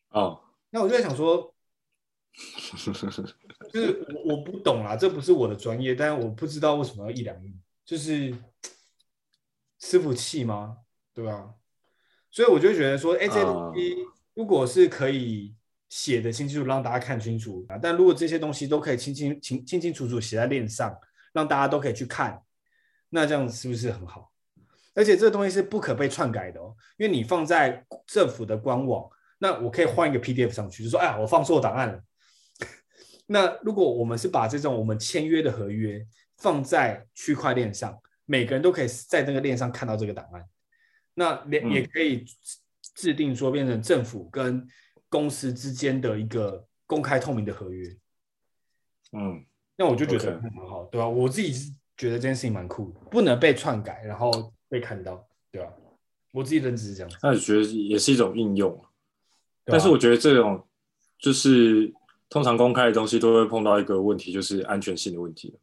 [0.09, 1.53] 哦，那我就在想说，
[3.73, 8.33] 就是我我不懂啦，这不是我的专业，但是我不知道为什么要一两亿，就是
[9.79, 10.77] 伺服器吗？
[11.13, 11.53] 对吧？
[12.31, 13.95] 所以我就觉得说，哎，这些东西
[14.33, 15.55] 如果是可以
[15.89, 20.97] 写的清清楚楚，让大家看清楚啊，但如果这些东西都可以清清清清清楚楚写在链上，
[21.33, 22.41] 让大家都可以去看，
[23.09, 24.31] 那这样是不是很好？
[24.95, 32.01] 而且这个东西是不可被篡改的哦，因为你放在政府的官网，那我可以换一个 PDF 上去，就说哎呀，我放错档案了。
[33.27, 36.03] 那如果我们是把这种我们签约的合约
[36.37, 40.43] 放在区块链上，每个人都可以在那个链上看到这个档案，
[41.13, 42.25] 那也也可以
[42.95, 44.65] 制定说变成政府跟
[45.09, 47.87] 公司之间的一个公开透明的合约。
[49.11, 51.09] 嗯，那我就觉得蛮好.对吧、啊？
[51.09, 55.73] 我自己是觉得这件事情蛮酷的，不能被篡改，然后被看到，对吧、啊？
[56.31, 57.11] 我自己认知是这样。
[57.23, 58.89] 那我觉得也是一种应用，啊、
[59.63, 60.67] 但是我觉得这种
[61.17, 61.93] 就是
[62.29, 65.57] 通常公开的东西都会碰到一个问题，就是安全性的问题，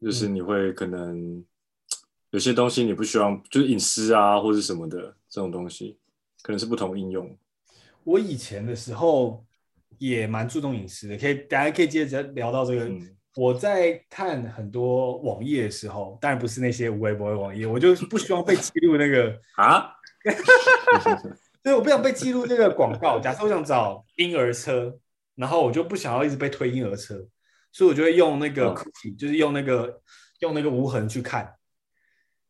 [0.00, 1.44] 就是你会可能
[2.30, 5.98] 有些东西你不希望，就是隐私啊或者什么的这种东西，
[6.40, 7.36] 可能是不同应用。
[8.04, 9.44] 我以前的时候
[9.98, 12.88] 也蛮注重隐私的，可以大家可以接着聊到这个。
[12.88, 19.94] 嗯我在看很多网页的时候，当然不是那些无微博的网页，我就不希望被记录那个 啊，
[21.62, 23.20] 所以我不想被记录那个广告。
[23.20, 24.98] 假设我想找婴儿车，
[25.36, 27.14] 然后我就不想要一直被推婴儿车，
[27.70, 30.02] 所以我就会用那个 cookie，、嗯、就是用那个
[30.40, 31.54] 用那个无痕去看。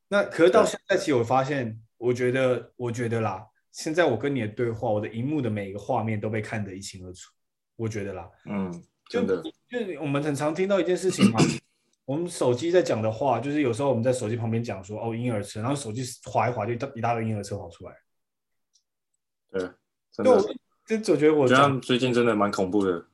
[0.08, 7.30] 那可是到现在，其实我发现，我觉得，我觉得啦，现在我跟你的对话，我的荧幕的每一个画面都被看得一清二楚，
[7.76, 8.72] 我觉得啦，嗯。
[9.10, 9.22] 就
[9.70, 11.38] 就是我们很常听到一件事情嘛，
[12.06, 17.94] 我们手机在讲的话，就是有时候我们在手机旁边讲说哦婴儿车，然后手机划一划就一大堆婴儿车跑出来。
[19.50, 19.60] 对，
[20.12, 20.42] 真的。
[20.86, 23.06] 就我觉得我这样最近真的蛮恐怖的。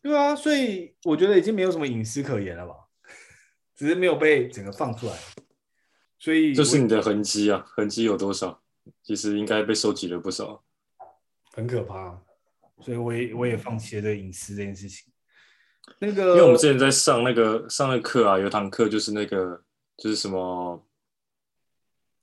[0.00, 2.74] 对啊，所以我觉得已经没有什么隐私可言了吧，
[3.74, 5.18] 只是没有被整个放出来。
[6.20, 8.62] 所以这是你的痕迹啊，痕迹有多少？
[9.02, 10.62] 其实应该被收集了不少。
[11.52, 12.22] 很可怕，
[12.80, 15.09] 所以我也我也放弃了这隐私这件事情。
[15.98, 19.62] 那个，因为我们之前在上那个上那课啊，有堂课就是那个
[19.98, 20.82] 就是什么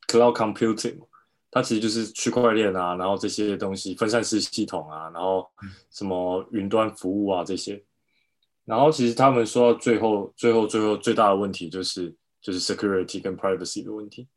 [0.08, 0.98] cloud computing，
[1.52, 5.48] 它其实就是区块链啊，然后这些东西分散式系统啊，然后
[5.92, 7.84] 什么云端服务啊这些，
[8.66, 14.28] 然后其实他们说到最后最后最后最大的问题就是就是 security 跟 privacy 的问题，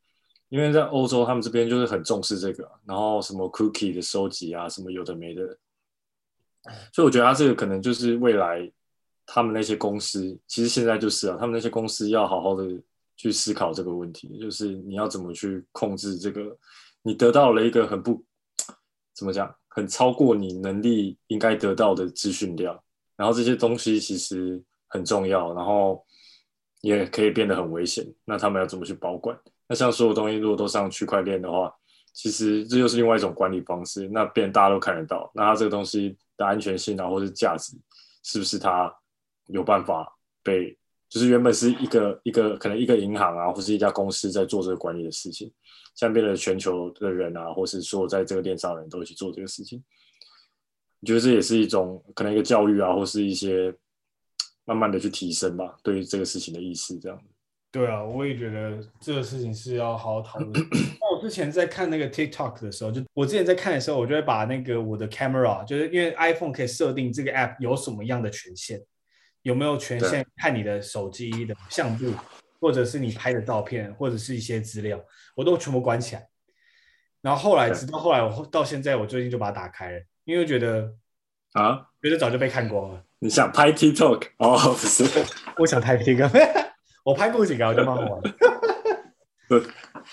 [0.51, 5.57] 因为在欧洲他们这边就是很重视这个，然后什么 cookie 的收集啊，什么有的没的，
[6.93, 8.71] 所以我觉得它这个可能就是未来。
[9.33, 12.65] 他们那些公司其实现在就是啊，他们那些公司要好好的
[13.17, 16.57] 去思考这个问题，就是你要怎么去控制这个，
[17.03, 18.25] 你得到了一个很不
[19.15, 22.77] 怎么讲，很超过你能力应该得到的资讯量，
[23.17, 26.05] 然后这些东西其实很重要，然后
[26.81, 28.05] 也可以变得很危险。
[28.25, 29.39] 那他们要怎么去保管？
[29.69, 31.73] 那像所有东西如果都上区块链的话，
[32.13, 34.09] 其实这就是另外一种管理方式。
[34.09, 37.77] 那变大家都看得到，那它这个东西的安全性啊，或是价值，
[38.25, 38.93] 是不是它？
[39.53, 40.77] 有办法被，
[41.09, 45.53] 就是原本是一个一个可能一个银行啊，或是一家公司在做这个管理的事情，
[45.95, 49.83] 现在变成全球的人啊，或是说在这个链上的人都一起做这个事情。
[51.01, 53.75] 你觉得这也是一种可能一个教育啊，或是一些
[54.65, 57.19] 慢慢的去提升吧，对于这个事情的意识这样。
[57.73, 60.53] 对啊，我也觉得这个事情是要好好讨论。
[61.01, 68.83] 那我之前在看那个 TikTok 的时候，就我之前在看的时候，我就会把那个我的 camera，就是因为 iPhone 可以设定这个 app 有什么样的权限。
[69.43, 72.13] 有没有权限看你的手机的相簿，
[72.61, 75.03] 或者是你拍的照片，或者是一些资料，
[75.35, 76.29] 我都全部关起来。
[77.23, 80.95] 然后后来，直到后来，我到现在，我最近就把它打开了，因为觉得
[81.53, 83.05] 啊，觉得早就被看光了。
[83.19, 84.29] 你想拍 TikTok？
[84.39, 85.05] 哦，不是，
[85.59, 86.73] 我想拍 TikTok，
[87.05, 88.23] 我拍过几个，我就蛮好玩。
[89.49, 89.63] 对，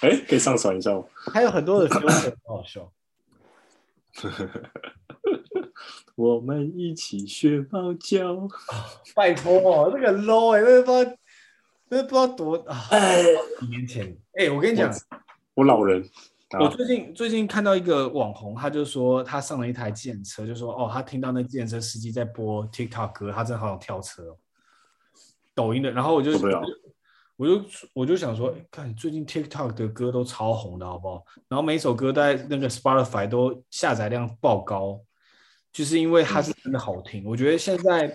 [0.02, 1.04] 哎，可以上传一下吗？
[1.34, 2.92] 还有很多的 filter 很好笑。
[6.16, 8.48] 我们一起学猫叫，
[9.16, 11.18] 拜托哦，那个 low 哎、欸，那不知道，
[11.90, 12.80] 那不知道多啊，
[13.60, 14.92] 几年前哎、欸，我跟你讲，
[15.54, 16.04] 我老人，
[16.60, 24.38] 我最近最近看到一个网红，他就说他上了一台计程车，就说哦，他听到那计程车司机在播 TikTok 歌，他真的好想跳车哦，
[25.54, 26.32] 抖音的，然后我就
[27.36, 31.24] 我就我就想说，看最近 TikTok 的歌都超红的，好不好？
[31.48, 35.00] 然后每一首歌在那个 Spotify 都下载量爆高。
[35.78, 38.08] 就是因为它是真的好听，我觉得现在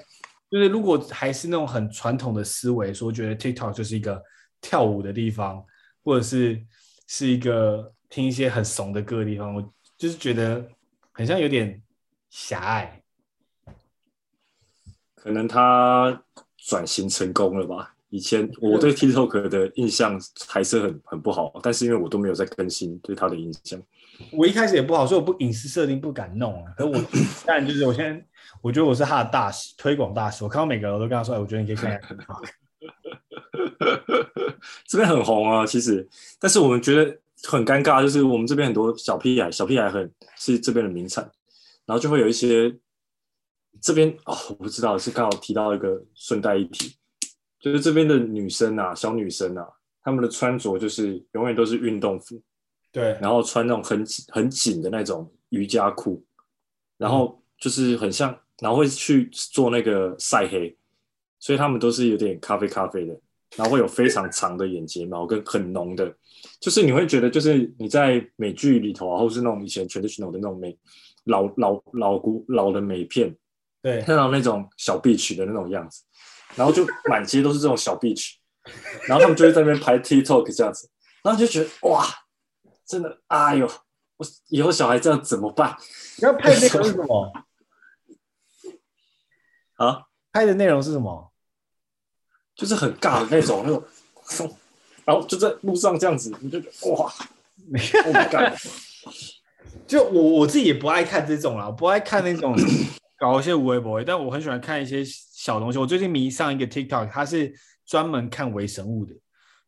[0.51, 4.21] 就是如果还是那种很传统的思维，说觉得 TikTok 就是一个
[4.61, 5.65] 跳舞的地方，
[6.03, 6.61] 或者是
[7.07, 10.69] 是一个听一些很怂的歌的地方，我就是觉得
[11.13, 11.81] 很像有点
[12.31, 13.01] 狭隘。
[15.15, 16.21] 可能他
[16.57, 17.95] 转型成功了吧？
[18.09, 23.81] 以前我对 TikTok 的印象还是很很不好，但是因为我都没有在更新，对他的印象。
[24.31, 26.73] 我一开始也不好，所以我不隐私设定不敢弄啊。
[26.77, 27.03] 可是我
[27.47, 28.27] 但就是我现在，
[28.61, 30.45] 我觉得我是他的大使，推广大使。
[30.45, 32.01] 我看到每个人我都跟他说：“哎，我觉得你可以看看。
[34.87, 36.09] ”这边很红啊，其实，
[36.39, 41.25] 但是我们觉得很尴尬，就是我们这边很多小屁孩，小屁孩很是这边的名产，
[41.87, 42.75] 然后就会有一些
[43.81, 46.95] 这边哦，我不知道是刚好提到一个顺带一提，
[47.61, 49.67] 就是这边的女生啊，小女生啊，
[50.03, 52.41] 她们的穿着就是永远都是运动服。
[52.93, 56.23] 对，然后穿那种很紧、很紧的那种瑜伽裤，
[56.99, 60.77] 然后就是很像，然后会去做那个晒黑，
[61.41, 63.19] 所以他们都是有点咖啡咖啡的，
[63.57, 66.15] 然后会有非常长的眼睫毛跟很浓的，
[66.61, 70.77] 就是你会觉得就是你在美剧里头啊，或是那种以前 traditional 的那种美
[71.25, 73.35] 老老老古老的美片，
[73.81, 76.03] 对，看到那种小 beach 的那种样子，
[76.57, 78.35] 然后就满街都是这种小 beach，
[79.09, 80.91] 然后他们就会在那边拍 TikTok 这样子，
[81.23, 82.05] 然后就觉得哇，
[82.87, 83.67] 真的，哎呦，
[84.17, 85.77] 我以后小孩这样怎么办？
[86.19, 87.33] 你要拍那个是什么？
[89.77, 90.05] 啊？
[90.33, 91.33] 拍的内容是什么？
[92.55, 93.73] 就是很尬的那种，那
[94.37, 94.57] 种，
[95.05, 97.13] 然后就在路上这样子，你就觉得哇，
[97.67, 97.81] 没
[98.31, 98.55] 干。
[99.87, 102.55] 就我我自己也不爱看这种啦，不爱看那种
[103.19, 105.79] 搞一些无微博，但我很喜欢看一些小东西。
[105.79, 109.15] 我最近迷上一个 TikTok，它是专门看微生物的，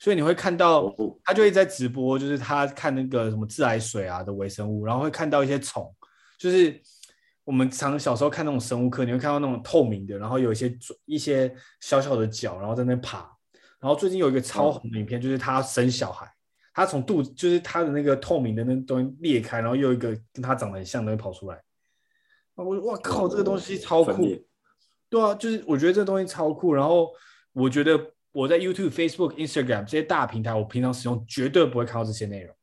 [0.04, 5.90] 所以你会看到他就会在直播，就是他看那个什么自来水啊的微生物，然后会看到一些虫，
[6.38, 6.78] 就是。
[7.46, 13.18] 我们常小时候看那种生物课，你会看到那种透明的，然后有一些一些小小的脚，然后在那爬。
[13.78, 16.26] 然后最近有一个超红的影片，就是他生小孩，
[16.72, 21.62] 他从肚子就是他的那个透明的那东西裂开，然后又一个跟他长得很像的东西跑出来。
[22.54, 24.26] 我哇靠，这个东西超酷！
[25.10, 26.72] 对啊，就是我觉得这个东西超酷。
[26.72, 27.10] 然后
[27.52, 27.94] 我觉得
[28.34, 32.56] 我在 YouTube、Facebook、Instagram 这些大平台，我平常使用绝对不会看到这些内容。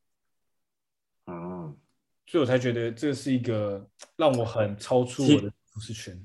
[1.26, 1.76] 嗯。
[2.24, 6.24] 所以我才觉得这是一个让我很超出我的舒适圈。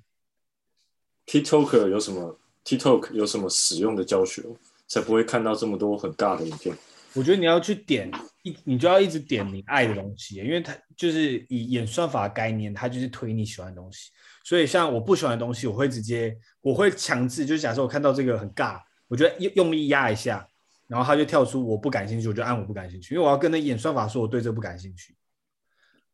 [1.25, 4.43] TikTok 有什么？TikTok 有什么使用的教学，
[4.87, 6.75] 才不会看到这么多很尬的影片？
[7.13, 8.09] 我觉得你要去点
[8.43, 14.11] 一，你就要一直点你爱的东西，因为它就是以演算法的概念，它就是推你喜欢的东西。
[14.45, 20.47] 所以像我不喜欢的东西，我会直接，我会强制，就是假设我看到这个很尬，我觉得用用力压一下，
[20.87, 25.15] 然后他就跳出我不感兴趣，我就按我不感兴趣，因为我要跟那演算法说我对这不感兴趣。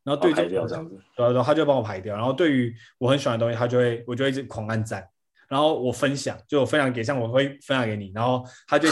[0.04, 2.14] 然后对这掉这样子，然后他就帮我排掉。
[2.14, 5.08] 然后对于我很喜欢的东西，他就会我就会一直狂按赞。
[5.48, 8.90] 然后我分享，就我分享给像我会分享给你，然后他就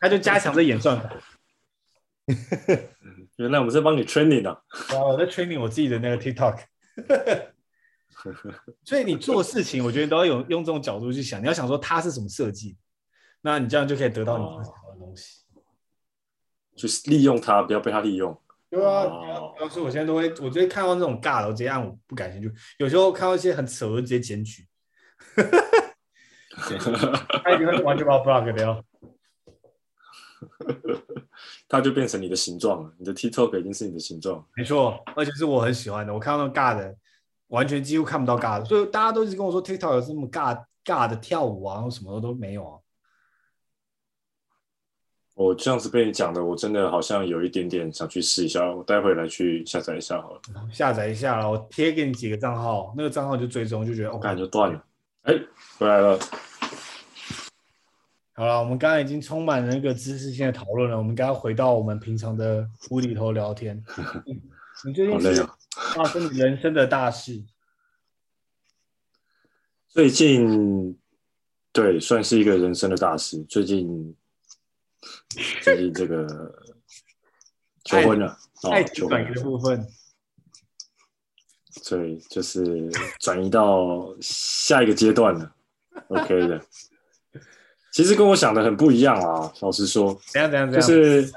[0.00, 1.10] 他就加强这演算法。
[3.36, 4.58] 原来我们在帮你 training 啊！
[5.08, 6.58] 我在 training 我自己的那个 TikTok。
[8.84, 11.40] 所以你做事情，我觉得都要用用这种角度去想。
[11.40, 12.76] 你要想说它是什么设计，
[13.42, 15.42] 那你这样就可以得到你想要的东西。
[16.74, 18.36] 就是利用它，不要被它利用。
[18.70, 22.50] 对啊，要要是我现在都会，我直接看到那种尬的，我直接按我不感兴趣。
[22.78, 24.66] 有时候看到一些很扯，我就直接检举。
[27.44, 28.82] 他已经完全把我 block 掉。
[31.68, 34.46] 它就变成你的形状了，你的 TikTok 已经是你的形状。
[34.56, 36.12] 没错，而且是我很喜欢的。
[36.12, 36.94] 我看到那种尬的，
[37.48, 42.78] 完全几乎看不到尬的，所以大家都一直跟我说 TikTok 有这么尬尬的跳舞啊，什么的都没有啊。
[45.34, 48.70] 我这样子被你讲的，我真的好像有一点点想去试一下。
[48.70, 50.40] 我待会来去下载一下好了。
[50.70, 54.84] 下载一下了，我贴给你几个账号，那个账号就追踪，就觉得我感觉断了。
[55.22, 55.34] 哎，
[55.78, 56.18] 回来了。
[58.34, 63.82] 好了，我们刚刚已经充满了那个知识性的讨论了，我们刚刚回到我们平常的无厘头聊天。
[64.84, 65.46] 你最近是
[65.94, 67.42] 发生人生的大事？
[69.88, 70.98] 最近，
[71.72, 73.42] 对，算是一个人生的大事。
[73.44, 74.14] 最近。
[75.64, 76.26] 就是这个
[77.84, 78.38] 求婚了，
[78.70, 79.86] 爱情转移的部分，
[81.82, 85.54] 所以就是转移到下一个阶段了
[86.08, 86.64] ，OK 的。
[87.92, 91.32] 其实跟我想的很不一样啊，老实说，怎样怎样怎样，就是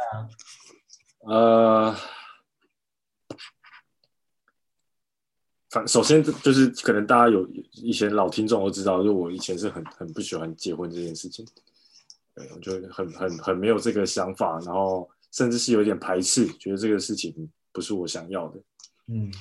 [1.27, 1.93] 呃，
[5.69, 11.45] 反首先就是可能大家有以前老听众都知道，就我以前是很很不喜欢结婚这件事情。
[12.35, 17.33] 对，我就很很很没有这个想法，然后甚至是有点排斥，觉得这个事情
[17.71, 18.59] 不是我想要的。
[19.07, 19.31] 嗯，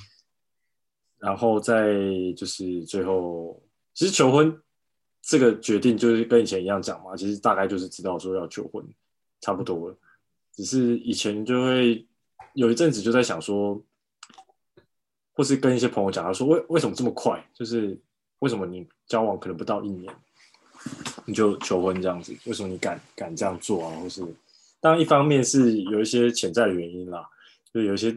[1.19, 1.93] 然后再
[2.37, 3.61] 就是最后，
[3.95, 4.57] 其实求婚
[5.21, 8.87] 这个决定就是跟以前一样讲嘛，其实大概就是知道说要求婚，
[9.41, 9.99] 差不多了。
[10.53, 12.07] 只是以前就会
[12.53, 13.83] 有一阵子就在想说，
[15.33, 17.45] 或是跟一些朋友讲，他说为为什么这么快？
[17.53, 18.01] 就是
[18.39, 20.15] 为什么你交往可能不到一年？
[21.27, 23.97] 你就求婚这样子，为什么你敢敢这样做啊？
[23.99, 24.21] 或是，
[24.79, 27.27] 当然一方面是有一些潜在的原因啦，
[27.73, 28.15] 就有一些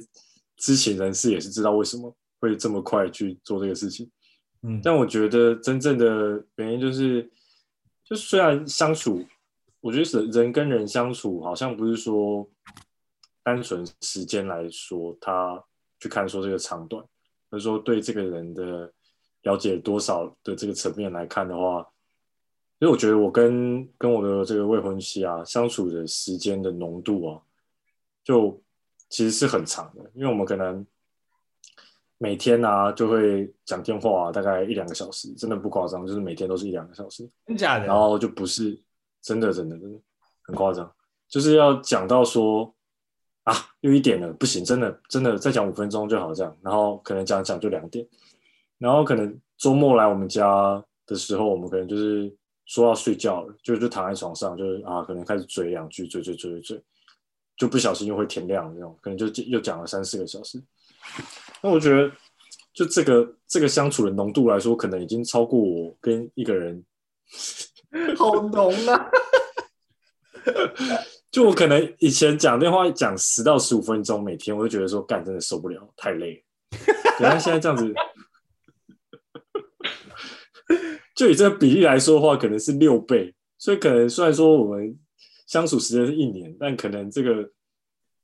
[0.58, 4.12] 知情人士也是知道为什么会这么快去做这个事情。
[4.64, 7.30] 嗯，但我觉得真正的原因就是，
[8.04, 9.26] 就虽然相处，
[9.80, 12.46] 我觉得人人跟人相处好像不是说
[13.42, 15.64] 单纯时间来说，他
[16.00, 17.02] 去看说这个长短，
[17.52, 18.92] 而是说对这个人的
[19.44, 21.88] 了解多少的这个层面来看的话。
[22.80, 27.42] 因为我觉得我跟跟我的这个未婚妻啊相处的时间的浓度啊，
[28.24, 28.62] 就
[29.10, 30.10] 其实是很长的。
[30.14, 30.86] 因为我们可能
[32.20, 37.86] 每天啊就会讲电话、啊，大概一两个小时，真的不夸张，就是每天都是一两个小时，真假的？
[37.86, 38.80] 然后就不是
[39.22, 40.00] 真的，真的，真的
[40.44, 40.92] 很夸张，
[41.28, 42.72] 就是要讲到说
[43.44, 48.08] 啊，又一点了，不行，真的，真的再讲五分钟就好这样，然后可能讲讲就两点，
[48.78, 52.32] 然后可能周末来我们家的时候，我们可能就是
[52.68, 56.84] 说要睡觉了，就就躺在床上，就是啊，可能开始嘴两句，追追追追追，
[57.58, 60.62] 就不小心又会天亮那种，可能就又讲了三四个小时。
[61.62, 62.12] 那我觉得，
[62.74, 66.86] 就这个这个相处的浓度来说，可能已经超过我跟一个人，
[68.16, 69.10] 好浓啊！
[71.32, 76.44] 就我可能以前讲电话讲十到十五分钟，每天我就觉得说干真的受不了，太累。
[77.20, 77.94] 然后现在这样子，
[81.18, 83.36] 就以这个比例来说的话，可能是六倍。
[83.58, 84.98] 所以可能虽然说我们
[85.48, 87.52] 相处时间是一年，但可能这个。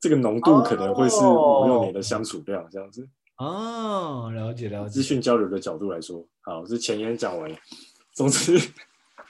[0.03, 4.89] 这个浓度可能会是五六年的相处量，这样子哦，了解了解。
[4.89, 7.55] 资讯交流的角度来说，好，是前言讲完了。
[8.13, 8.59] 总之，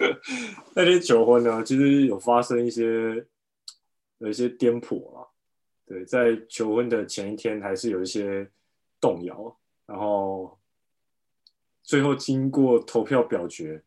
[0.74, 3.24] 那天求婚呢，其实有发生一些
[4.18, 5.28] 有一些颠簸啊。
[5.86, 8.50] 对，在求婚的前一天，还是有一些
[9.00, 9.56] 动摇，
[9.86, 10.58] 然后
[11.84, 13.84] 最后经过投票表决，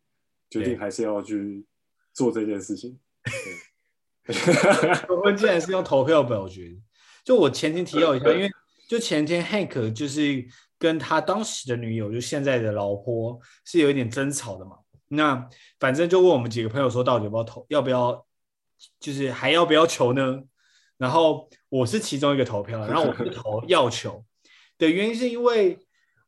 [0.51, 1.65] 决定还是要去
[2.13, 2.99] 做这件事情。
[5.07, 6.77] 求婚 竟然是用投票表决，
[7.25, 8.51] 就我前天提到一下，因为
[8.89, 10.45] 就前天 Hank 就是
[10.79, 14.79] 跟他当时的女友，就现在的老婆是有一点争吵的嘛。
[15.09, 18.27] 那反正就问我们几个朋友说，到底要不要投，要不要，
[18.99, 20.43] 就是还要不要求呢？
[20.99, 24.25] 然后我是其中一个投票，然后我是投要求
[24.77, 25.79] 的原因是因为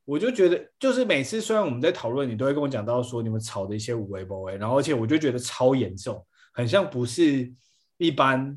[0.09, 7.53] 我就觉得，就是每次虽然我们在讨论，你都会跟我讲到说你们吵的一些无为不为，然后而且我就觉得超严重，很像不是。
[8.01, 8.57] 一般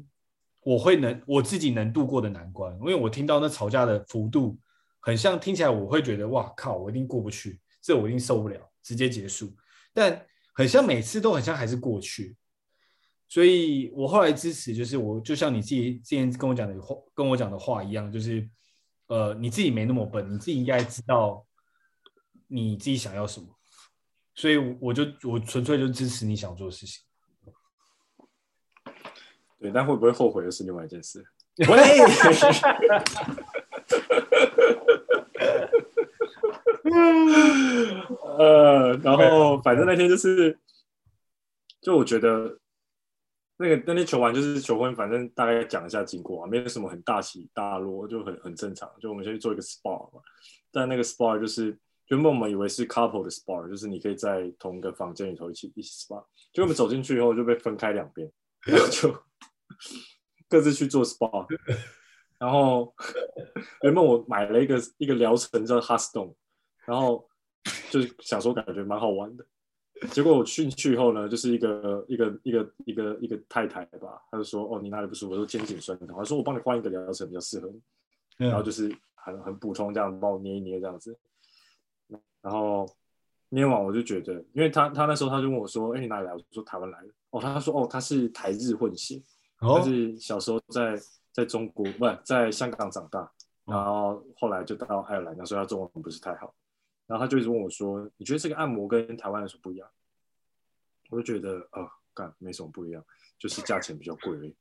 [0.61, 4.55] 我会能我自己能度过的难关，因为我听到那吵架的幅度
[4.99, 9.51] 很像，听起来我会觉得哇靠，我一定过不去，这我一定受不了，直接结束。
[9.91, 10.23] 但
[10.53, 12.35] 很像每次都很像还是过去，
[13.27, 18.47] 所以我后来支持就是我就像你自己之前跟我讲的话，跟我讲的话一样，就是
[19.11, 21.45] 呃你自己没那么笨，你自己应该知道
[22.47, 23.47] 你自己想要什么，
[24.33, 27.03] 所以我就我纯粹就支持你想做的事情。
[29.59, 31.23] 对，但会不会后悔又是另外一件事。
[31.67, 31.99] 喂，
[38.39, 40.57] 呃，然后反正那天就是，
[41.81, 42.57] 就我觉得
[43.61, 48.91] 那个那天求完就是求婚，反正大概讲一下经过啊，没有什么很大起大落，就很很正常。
[48.99, 50.21] 就我们先去做一个 SPA 嘛，
[50.71, 58.29] 但那个 SPA 就是原本我们以为是 couple 的 SPA，就是你可以在同一个房间里头一起一起 SPA，结果我们走进去以后就被分开两边，
[58.65, 59.15] 然后就。
[60.49, 61.47] 各自去做 SPA，
[62.37, 62.93] 然后
[63.83, 66.35] 原本我买了一个一个疗程叫 h u s t o n
[66.85, 67.25] 然后
[67.89, 69.45] 就是想说感觉蛮好玩的，
[70.09, 75.33] 结果我进去以后呢，就是一个一个一个一个一个太太吧，她就说哦，你哪里不舒服？
[75.33, 77.67] 我说肩颈酸痛，她说我帮你换一个疗程比较适合
[78.37, 81.15] 你，然后就是很很普通这样帮我捏一捏这样子，
[82.41, 82.85] 然后
[83.49, 86.33] 捏完我就觉得，因为他他那时候他就问我说，哎，你哪里来？
[86.33, 89.21] 我说台湾来的，哦，他说哦，他是台日混血。
[89.63, 90.99] 他是小时候在
[91.31, 93.31] 在中国，不是在香港长大，
[93.63, 96.51] 然后后来就到爱尔兰，所以他中文不是太好。
[97.11, 99.85] 然后他就一直问我说：“你觉得这个按摩跟台湾有什么不一样？”
[101.11, 103.03] 我就觉得啊，干、呃、没什么不一样，
[103.37, 104.55] 就是价钱比较贵而已，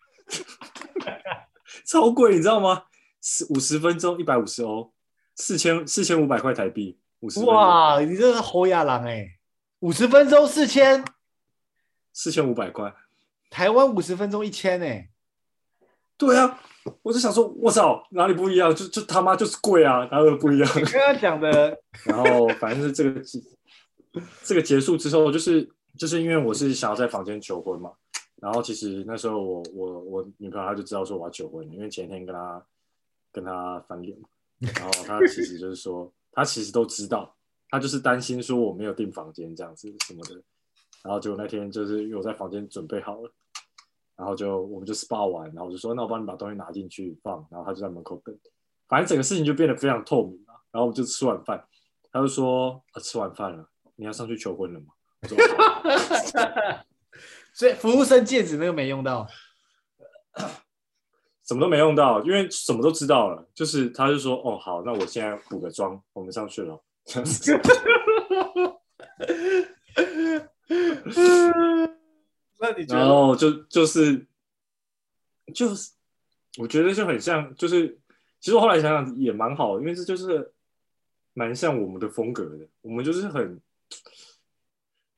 [1.87, 2.87] 超贵，你知道吗？
[3.23, 4.93] 十五十分钟一百五十欧，
[5.37, 7.39] 四千四千五百块台币，五十。
[7.45, 9.39] 哇，你这是侯亚郎哎，
[9.79, 11.05] 五十分钟四千，
[12.13, 12.93] 四千五百块。
[13.49, 15.09] 台湾五十分钟一千哎？
[16.17, 16.61] 对啊，
[17.03, 18.75] 我就想说，我操，哪里不一样？
[18.75, 20.69] 就就他妈就是贵啊，哪有不一样？
[20.91, 23.21] 刚刚讲的，然后反正是这个
[24.45, 25.69] 这个结束之后，就是
[25.99, 27.93] 就是因为我是想要在房间求婚嘛，
[28.41, 32.65] 然后其实那时候我我我女朋友她就知道说我要求婚，因为前天跟她
[33.33, 34.29] 跟她翻脸嘛，
[34.61, 37.37] 然后她其实就是说，她其实都知道，
[37.69, 40.43] 她就是担心说我没有订房间这样子什么的。
[41.03, 43.33] 然后结果那天就是因为我在房间准备好了，
[44.21, 48.39] 然后就我们就 SPA 完，然后我就说那我帮你把东西拿进去放，然后他就在门口等，
[48.87, 50.53] 反正整个事情就变得非常透明了。
[50.71, 51.65] 然后我们就吃晚饭，
[52.13, 53.67] 他就说啊吃晚饭了，
[53.97, 54.89] 你要上去求婚了吗？
[55.23, 55.39] 我说
[57.55, 59.27] 所以服务生戒指那个没用到，
[61.49, 63.49] 什么都没用到，因为什么都知道了。
[63.55, 66.79] 就是他就说哦好，那我现在补个妆，我们上去了。
[72.73, 73.01] 这样子那你觉得？
[73.01, 74.27] 然后就就是
[75.55, 75.93] 就是，
[76.59, 77.99] 我觉得就很像，就是
[78.41, 80.53] 其实我后来想想也蛮好的，因为这就是
[81.35, 83.61] 蛮像我们的风格的，我们就是很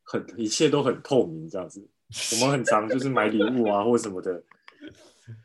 [0.03, 1.87] 很一切都很透明这样子。
[2.33, 4.43] 我们很常就是买礼物啊 或什么的。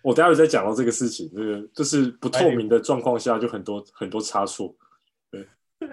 [0.02, 4.76] 我待会再讲到这个事情，这个就是不透明的状况下就很多很多差错。
[5.32, 5.48] 对，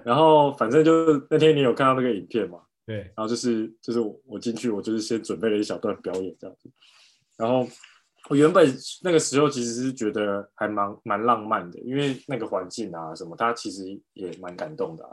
[0.05, 2.61] 然后反正就那天你有看到那个影片嘛？
[2.87, 6.71] 对，然后就是就是我我进去，我就是先准备了一小段表演这样子，
[7.37, 7.67] 然后。
[8.31, 15.05] 我原本那个时候其实是觉得还蛮蛮浪漫的，因为那个环境啊什么，他其实也蛮感动的。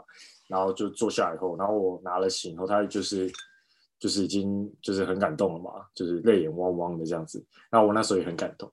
[0.48, 3.30] 然后就坐下以后，然后我拿了琴后，他就是
[3.98, 7.44] 就是已经就是很感动了嘛，就是泪眼汪汪的这样子。
[7.68, 8.72] 然后我那时候也很感动，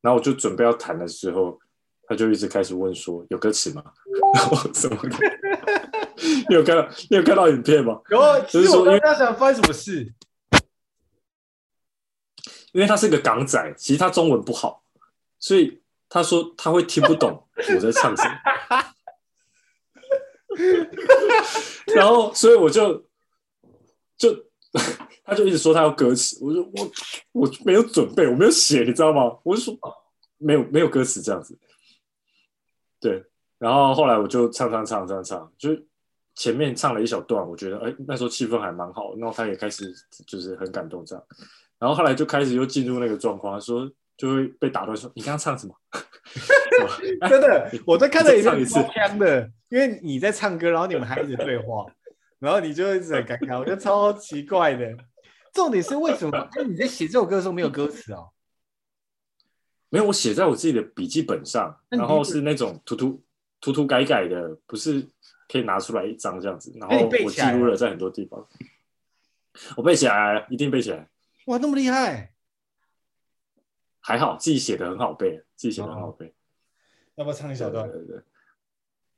[0.00, 1.60] 然后我就准备要弹的时候，
[2.08, 3.84] 他就一直开始问说有歌词吗？
[4.36, 6.05] 然后什么的？
[6.48, 8.00] 你有看到你有看到影片吗？
[8.10, 10.12] 有啊，就是说因为他想发生什么事。
[12.72, 14.84] 因为他是个港仔，其实他中文不好，
[15.38, 18.30] 所以他说他会听不懂我在唱什么。
[21.96, 23.06] 然后，所以我就
[24.18, 24.44] 就
[25.24, 26.92] 他就一直说他要歌词，我说我
[27.32, 29.38] 我没有准备，我没有写，你知道吗？
[29.42, 29.74] 我就说
[30.36, 31.58] 没有没有歌词这样子。
[33.00, 33.24] 对，
[33.56, 35.70] 然后后来我就唱唱唱唱唱，就
[36.36, 39.92] 前面唱了一小段，我觉得哎那时候气氛还蛮好，然后他也开始
[40.26, 41.24] 就是很感动这样。
[41.78, 45.74] 然后后来就开始又进入那个状况，说就会被打断，说你刚刚唱什么？
[47.28, 51.86] 真的，我在看的也是超香的，因为你在唱歌，然后你们还一直对话，
[52.38, 54.94] 然后你就一直很尴尬，我觉得超奇怪的。
[55.54, 56.48] 重点是为什么？
[56.54, 58.28] 那你在写这首歌的时候没有歌词哦？
[59.88, 63.22] 没有，我写在我自己的笔记本上，然后是那种涂涂
[63.60, 65.06] 涂涂改改的，不是
[65.48, 66.72] 可以拿出来一张这样子。
[66.78, 68.46] 然后我记录了在很多地方，
[69.76, 71.08] 我背起来，一定背起来。
[71.46, 72.32] 哇，那么厉害！
[74.00, 76.32] 还好自己写的很好背，自己写的很好背。
[77.16, 77.88] 要不要唱一小段？
[77.90, 78.22] 对对对，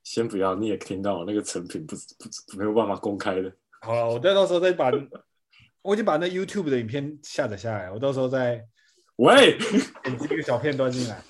[0.03, 3.51] 先不要，你也听到那个成品不不没有办法公开的。
[3.81, 4.91] 好了，我再到时候再把，
[5.81, 8.65] 我已经把那 YouTube 的影片下载下来，我到时候再
[9.17, 9.57] 喂，
[10.03, 11.21] 剪辑一个小片段进来。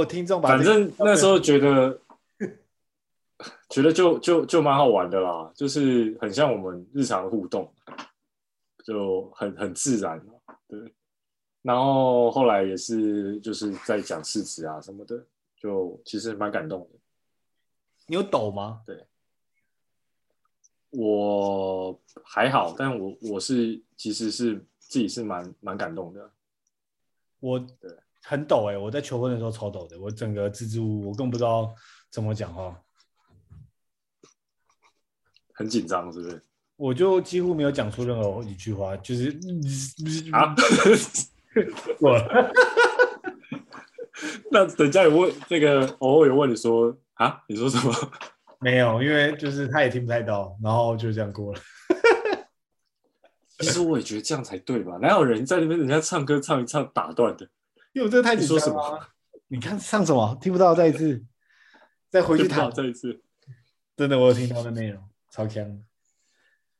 [0.00, 2.00] 果听众把反正那时候觉得
[3.68, 7.70] 觉得就就就蛮好玩的啦，就是很像我们日常互动，
[8.84, 10.20] 就很很自然，
[10.66, 10.94] 对。
[11.62, 15.22] 然后后来也是就是在讲事实啊什么的，
[15.56, 16.98] 就其实蛮感动的。
[18.06, 18.80] 你有抖吗？
[18.86, 19.06] 对，
[20.90, 26.30] 我还好，但我我是其实是自己是蛮蛮感动的。
[27.40, 27.94] 我对。
[28.22, 28.78] 很抖哎、欸！
[28.78, 31.72] 我在求婚的时候超抖的，我整个支支吾吾，我更不知道
[32.10, 32.76] 怎么讲话，
[35.52, 36.42] 很紧张是不是？
[36.76, 39.38] 我就几乎没有讲出任何一句话，就是
[40.32, 40.54] 啊，
[42.00, 42.18] 我
[44.50, 47.94] 那等下有问这个，偶尔有问你说啊，你说什么？
[48.60, 51.60] 没有，因为就是他也听不太到，然后就这样过了。
[53.58, 54.96] 其实我也觉得这样才对吧？
[55.02, 57.46] 哪有人在那边人家唱歌唱一唱打断的？
[57.92, 58.58] 因为我这个太紧张了。
[58.58, 59.06] 你说什么？
[59.48, 60.36] 你看上什么？
[60.40, 61.24] 听不到，再一次，
[62.10, 63.22] 再回去谈，再一次。
[63.96, 65.82] 真的，我有听到的内容，超强，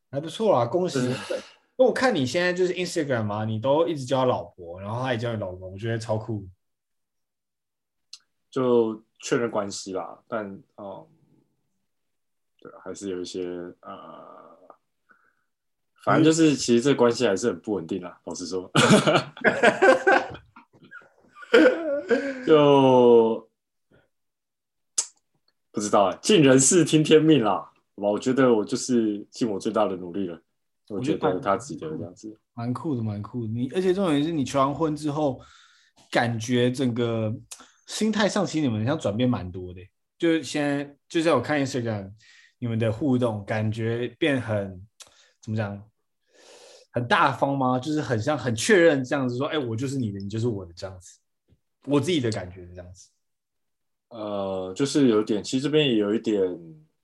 [0.09, 0.99] 还不错啊，恭喜！
[1.77, 6.47] 那我看你现在就是 Instagram 嘛，你都一直叫他老婆，然后他也叫你老公，我觉得超酷。
[8.49, 10.45] 就确认关系啦，但
[10.77, 11.07] 嗯，
[12.59, 13.47] 对，还是有一些
[13.81, 14.57] 呃，
[16.03, 18.69] 反正就是其实这关系还是很不稳定啦，老实说。
[22.45, 23.49] 就
[25.71, 27.53] 不知道哎，尽人事听天命啦，
[27.95, 28.09] 好吧？
[28.09, 30.41] 我觉得我就是尽我最大的努力了。
[30.89, 33.47] 我觉得他自己的这样子，蛮酷的，蛮酷的。
[33.47, 35.39] 你而且重点是你求完婚之后，
[36.11, 37.33] 感觉整个
[37.87, 39.79] 心态上其实你们像转变蛮多的。
[40.17, 42.11] 就现在就在我看 Instagram，
[42.59, 44.85] 你们的互动感觉变很
[45.41, 45.81] 怎么讲？
[46.91, 47.79] 很大方吗？
[47.79, 51.20] 就是很像很确认这样子说，哎，我就是你的，你就是我的这样子。
[51.85, 53.09] 我自己的感觉是这样子，
[54.09, 56.39] 呃，就是有点，其实这边也有一点，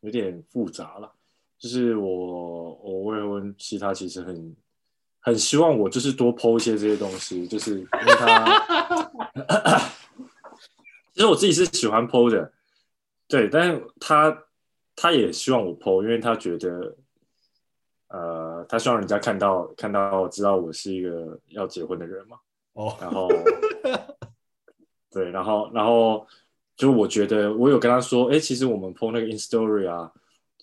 [0.02, 1.12] 有点复杂了。
[1.58, 4.56] 就是我，我未婚妻她其实很，
[5.20, 8.60] 很希望我就是多 po 一些这些东西，就是因为她，
[11.14, 12.54] 其 实我自己是喜欢 po 的，
[13.28, 14.44] 对，但是她，
[14.96, 16.96] 她也希望我 po，因为她觉得，
[18.10, 22.38] 呃，她希望人家看到，看到知道我是一个要结婚的人嘛，
[22.74, 23.28] 哦，然后。
[25.18, 26.28] 对，然后，然后，
[26.76, 30.14] 就我觉得，我有跟他说，哎，其实我们 po 那个 Instastory 啊，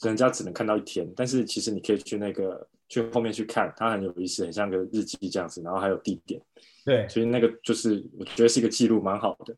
[0.02, 6.40] 人家只能看到一天，但是其实你可以去那个去后面去看，它很有意思，很像个日记这样子，然后还有地点，
[6.84, 9.56] 对，所以那个就是我觉得是一个记录，蛮好的。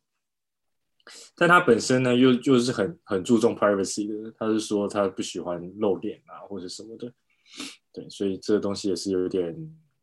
[1.36, 7.12] 但他本身呢，又又是很很注重 privacy 的，他是说他不喜欢露脸啊或者什么的，
[7.92, 9.54] 对，所以这个东西也是有点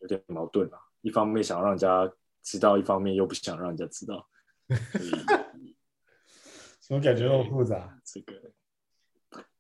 [0.02, 2.08] 有点矛盾啊，一方面想让人家
[2.44, 4.24] 知道，一方面又不想让人家知道。
[6.80, 7.97] 怎么感觉那么复杂？
[8.03, 8.34] 这个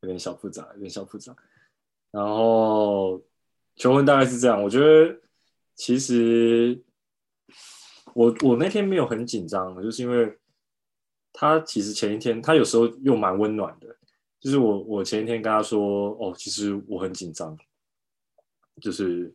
[0.01, 1.35] 有点小复杂，有点小复杂。
[2.11, 3.23] 然后
[3.75, 5.19] 求婚大概是这样，我觉得
[5.73, 6.83] 其实
[8.13, 10.37] 我我那天没有很紧张，就是因为
[11.31, 13.97] 他其实前一天他有时候又蛮温暖的，
[14.39, 17.57] 就是我我前一天跟他说哦，其实我很紧张，
[18.81, 19.33] 就是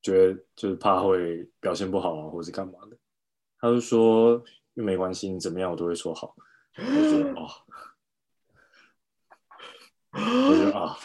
[0.00, 2.96] 觉得就是怕会表现不好啊，或者是干嘛的，
[3.58, 4.42] 他就说。
[4.74, 6.34] 又没关系，你怎么样我都会说好。
[6.76, 7.48] 我觉得哦，
[10.12, 10.98] 我觉得啊，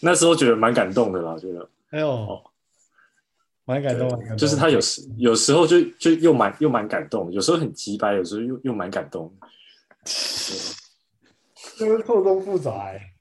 [0.00, 2.42] 那时候觉得蛮感动的啦，觉得哎呦，哦，
[3.64, 4.34] 蛮感动的。
[4.34, 9.32] 就是他有时有时候就就又蛮又蛮感动，有时候很直白，有时候又又蛮感动。
[11.76, 13.14] 这个错综复杂哎，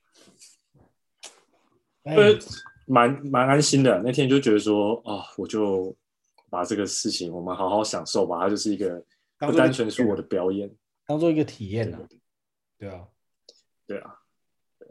[2.06, 2.36] 呃，
[2.88, 4.02] 蛮蛮安心的。
[4.04, 5.96] 那天就觉得说啊、哦，我就
[6.50, 9.00] 把这个事情我们好好享受吧，它就是一个。
[9.46, 10.74] 不单纯是我的表演，
[11.06, 12.00] 当做一个体验啊，
[12.78, 13.08] 对啊，
[13.86, 14.20] 对啊，
[14.80, 14.88] 对，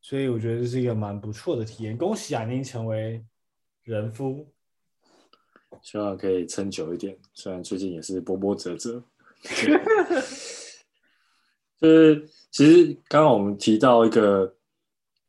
[0.00, 1.96] 所以我觉得这是一个蛮不错的体验。
[1.96, 3.24] 恭喜啊，您成为
[3.82, 4.46] 人夫，
[5.82, 7.18] 希望可以撑久一点。
[7.34, 9.02] 虽然最近也是波波折折，
[11.78, 14.46] 就是其实刚刚我们提到一个，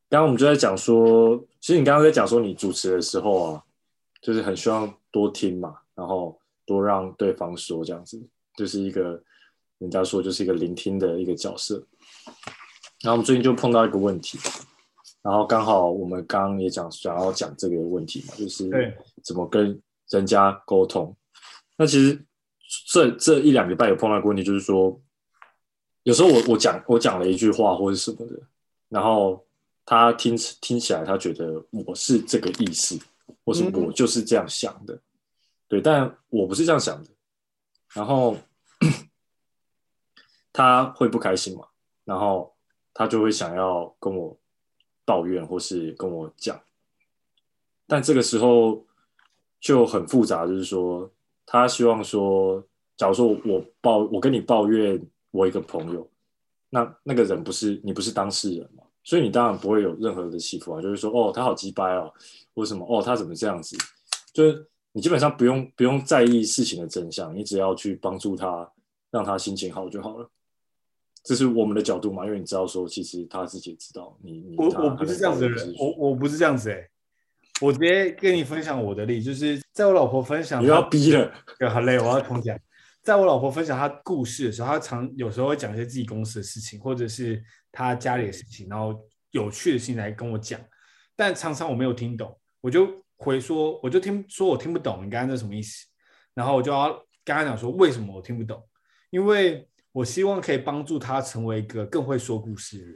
[0.09, 3.63] 刚刚我们就在讲说，其实你刚刚在讲说你主持的时候啊，
[4.21, 6.40] 就是很希望多听嘛，然后。
[6.71, 8.21] 多让对方说这样子，
[8.55, 9.21] 就是一个
[9.79, 11.85] 人家说就是一个聆听的一个角色。
[13.01, 14.37] 然后我们最近就碰到一个问题，
[15.21, 21.15] 然后刚好我们刚刚也讲想要讲这个问题嘛，就是怎么跟人家沟通。
[21.77, 22.23] 那其实
[22.87, 25.01] 这这一两个礼拜有碰到一个问题，就是说
[26.03, 28.39] 有时候我我讲我讲了一句话或者什么的，
[28.87, 29.43] 然后
[29.83, 32.99] 他听听起来他觉得我是这个意思，
[33.43, 34.93] 或是我就是这样想的。
[34.93, 35.01] 嗯
[35.71, 37.09] 对，但我不是这样想的，
[37.93, 38.35] 然后
[40.51, 41.65] 他会不开心嘛？
[42.03, 42.53] 然后
[42.93, 44.37] 他就会想要跟我
[45.05, 46.61] 抱怨，或是跟我讲。
[47.87, 48.85] 但这个时候
[49.61, 51.09] 就很复杂，就是说，
[51.45, 52.61] 他希望说，
[52.97, 55.01] 假如说我抱我跟你抱怨
[55.31, 56.05] 我一个朋友，
[56.69, 58.83] 那那个人不是你，不是当事人嘛？
[59.05, 62.13] 所以你当然不会有任何的起伏啊，就是说，哦，他好鸡掰哦，
[62.53, 63.77] 或什么，哦，他怎么这样子，
[64.33, 64.67] 就是。
[64.93, 68.69] 你基本上不用不用在意事情的真相，你只要去帮助他，
[69.09, 70.29] 让他心情好就好了。
[71.23, 72.25] 这是我们的角度嘛？
[72.25, 74.41] 因为你知道说，其实他自己也知道你。
[74.41, 76.89] 你我我不是这样子的人，我我不是这样子哎、欸。
[77.61, 81.31] 我直接跟你分享我的例，就是在我老婆分享，你要逼了，
[81.69, 82.59] 好累，我要重讲。
[83.01, 90.59] 在我老婆分享她故事的时候，她常有时候会讲一些自己公司的事情，或者是她家里的事情，然后有趣的事情来跟我讲，
[91.15, 92.89] 但常常我没有听懂，我就。
[93.23, 95.85] 回说，我就听说我听不懂你刚刚那什么意思，
[96.33, 96.91] 然后我就要
[97.23, 98.61] 跟他讲说为什么我听不懂，
[99.11, 102.95] 因为我希望可以帮助他成为一个更会说故事的人，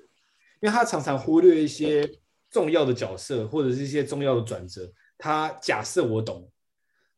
[0.61, 2.09] 因为他常常忽略一些
[2.49, 4.91] 重要的角色或者是一些重要的转折。
[5.17, 6.49] 他假设我懂，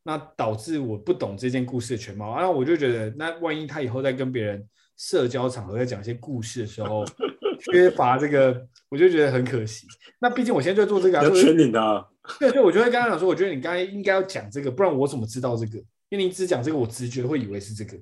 [0.03, 7.05] 那导致我不懂这件故事的全貌，然后我就觉得，那万一他以后在跟别人社交场合在讲一些故事的时候，
[7.71, 9.87] 缺乏这个，我就觉得很可惜。
[10.19, 12.05] 那毕竟我现在在做这个，啊，要圈你的，啊，
[12.39, 15.77] 对对，我就会跟他讲说，我觉得你刚才应该要讲这个，不然我怎么知道这个？
[16.09, 17.97] 因为你只讲这个，我直觉会以为是这个，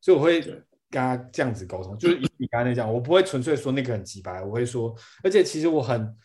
[0.00, 6.16] 所以我会跟他这样子沟通，就是以你刚才那样，我不会纯粹说那个很直白，我会说，而且其实我很。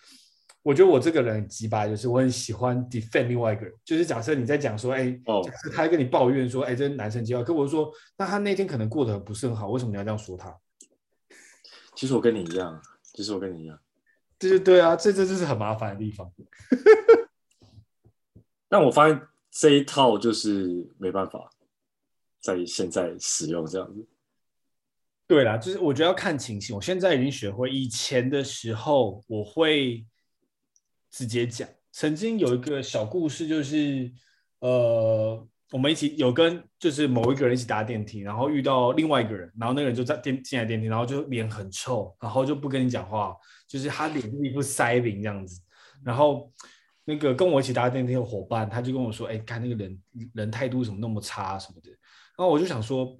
[0.62, 3.74] 我觉得我这个人很直白，就是我很喜欢 defend 另外一个人。
[3.86, 10.54] 就是假设你在讲说，哎，哦，假设他跟你抱怨说，哎，这男生机会，可我说，那他那天可能过得不是很好，为什么你要这样说他？
[11.96, 12.80] 其实我跟你一样，
[13.14, 13.80] 其实我跟你一样，
[14.40, 16.34] 对对对啊，这这就是很麻烦的地方。
[18.68, 19.22] 但我发现
[19.52, 21.52] 这一套就是没办法
[22.42, 24.08] 在现在使用这样子。
[25.28, 26.76] 对啦，就是我觉得要看情形。
[26.76, 30.06] 我现在已经学会，以前的时候我会。
[31.12, 34.12] 直接讲，曾经有一个小故事，就是
[34.60, 43.36] 呃，我们一起有跟就是某一个人一起搭电梯，然后遇到另外一个人，然后那个人就在电进来电梯，然后就脸很臭，然后就不跟你讲话，
[43.68, 45.62] 就是他脸是一副塞饼这样子。
[46.04, 46.52] 然后
[47.06, 50.02] 那个跟我一起搭电梯的伙伴，他就跟我说：“哎，看那个人
[50.34, 51.90] 人态度怎么那么差什么的。”
[52.38, 53.18] 然后我就想说，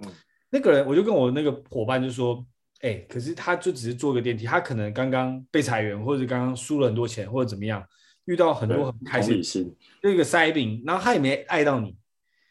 [0.50, 2.46] 那个人，我就跟我那个伙伴就说。
[2.82, 7.84] 哎，可是他就只是坐个电梯，他可能刚刚被裁员，或者刚刚输了很多钱，或者怎么样，
[8.24, 11.94] 遇到很多很不开心，那个塞饼，然后他也没爱到你，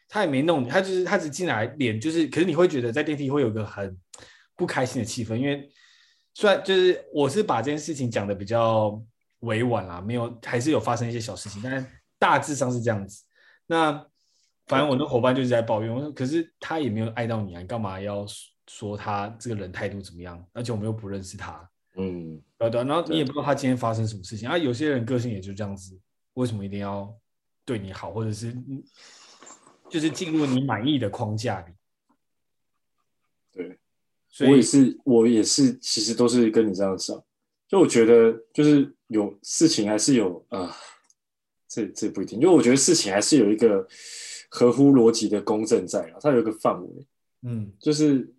[0.09, 3.97] 他也没弄你，他就是他只进来脸就是，可是你会觉得在电梯会有个很
[4.57, 5.69] 不开心的气氛，因为
[6.33, 9.01] 虽然就是我是把这件事情讲的比较
[9.39, 11.87] 委婉啦，没有还是有发生一些小事情，但是
[12.17, 13.23] 大致上是这样子。
[13.67, 14.05] 那
[14.65, 18.25] 反正我的伙伴就是在抱怨，我说可是他也没有爱到你啊，你干嘛要？
[18.71, 24.55] 说他这个人态度怎么样，而且我们又不认识他，嗯，对对，然后你也不知道他今天发生什么事情啊。
[24.55, 25.99] 有些人个性也就这样子，
[26.35, 27.11] 为什么一定要
[27.65, 28.55] 对你好，或者是
[29.89, 31.73] 就是进入你满意的框架里？
[33.51, 33.77] 对，
[34.29, 37.21] 所以我也是，我也是，其实都是跟你这样想。
[37.67, 40.73] 就我觉得，就是有事情还是有啊、呃，
[41.67, 43.87] 这这不一定，因为我觉得事情还是有一个
[44.49, 47.07] 合乎逻辑的公正在啊，它有一个范围，
[47.41, 48.33] 嗯，就是。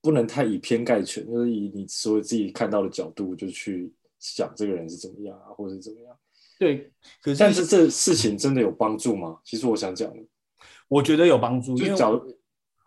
[0.00, 6.16] 不能太以偏概全，就是以你说自己看到的角度就去想这个人是怎么样啊，或者是怎么样。
[6.56, 9.40] 对，可是但是这事情真的有帮助吗？
[9.44, 10.10] 其实我想讲，
[10.88, 12.20] 我觉得有帮助，因为假如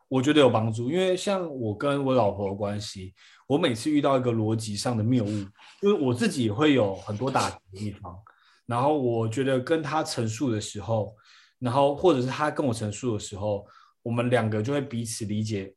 [0.07, 3.13] 我觉得有帮助，因为像我跟我老婆的关系，
[3.47, 5.45] 我每次遇到一个逻辑上的谬误，
[5.81, 8.17] 就是我自己也会有很多打击的地方，
[8.65, 11.15] 然后我觉得跟他陈述的时候，
[11.59, 13.65] 然后或者是他跟我陈述的时候，
[14.01, 15.73] 我们两个就会彼此理解。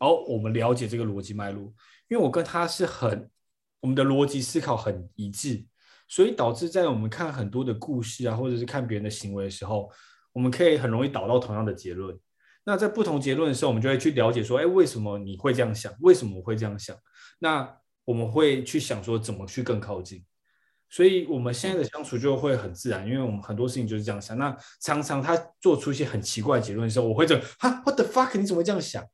[0.00, 1.64] 然后我们了解这个逻辑脉络，
[2.08, 3.28] 因为我跟他是很，
[3.80, 5.66] 我们的逻辑思考很一致，
[6.06, 9.90] 所以导致在我们看很多的故事啊，或者是看别人的行为的时候，
[10.38, 12.16] 我们可以很容易导到同样的结论。
[12.62, 15.92] 那在不同结论的时候，我们就会去了解说，哎，为什么你会这样想？
[15.98, 16.96] 为什么我会这样想？
[17.40, 20.24] 那我们会去想说，怎么去更靠近？
[20.88, 24.38] 所以我们现在的相处就会很自然，因为我们很多事情就是这样想。
[24.38, 28.38] 那常常他做出一些很奇怪的结论的时候，我会这哈，What the fuck？
[28.38, 29.04] 你怎么会这样想？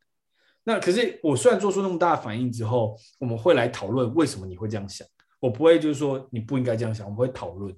[0.64, 5.09] 那可是我虽然做出那么大的反应之后，我们会来讨论为什么你会这样想。
[5.41, 7.75] 我不会就是说你不应该这样想，我们会讨论。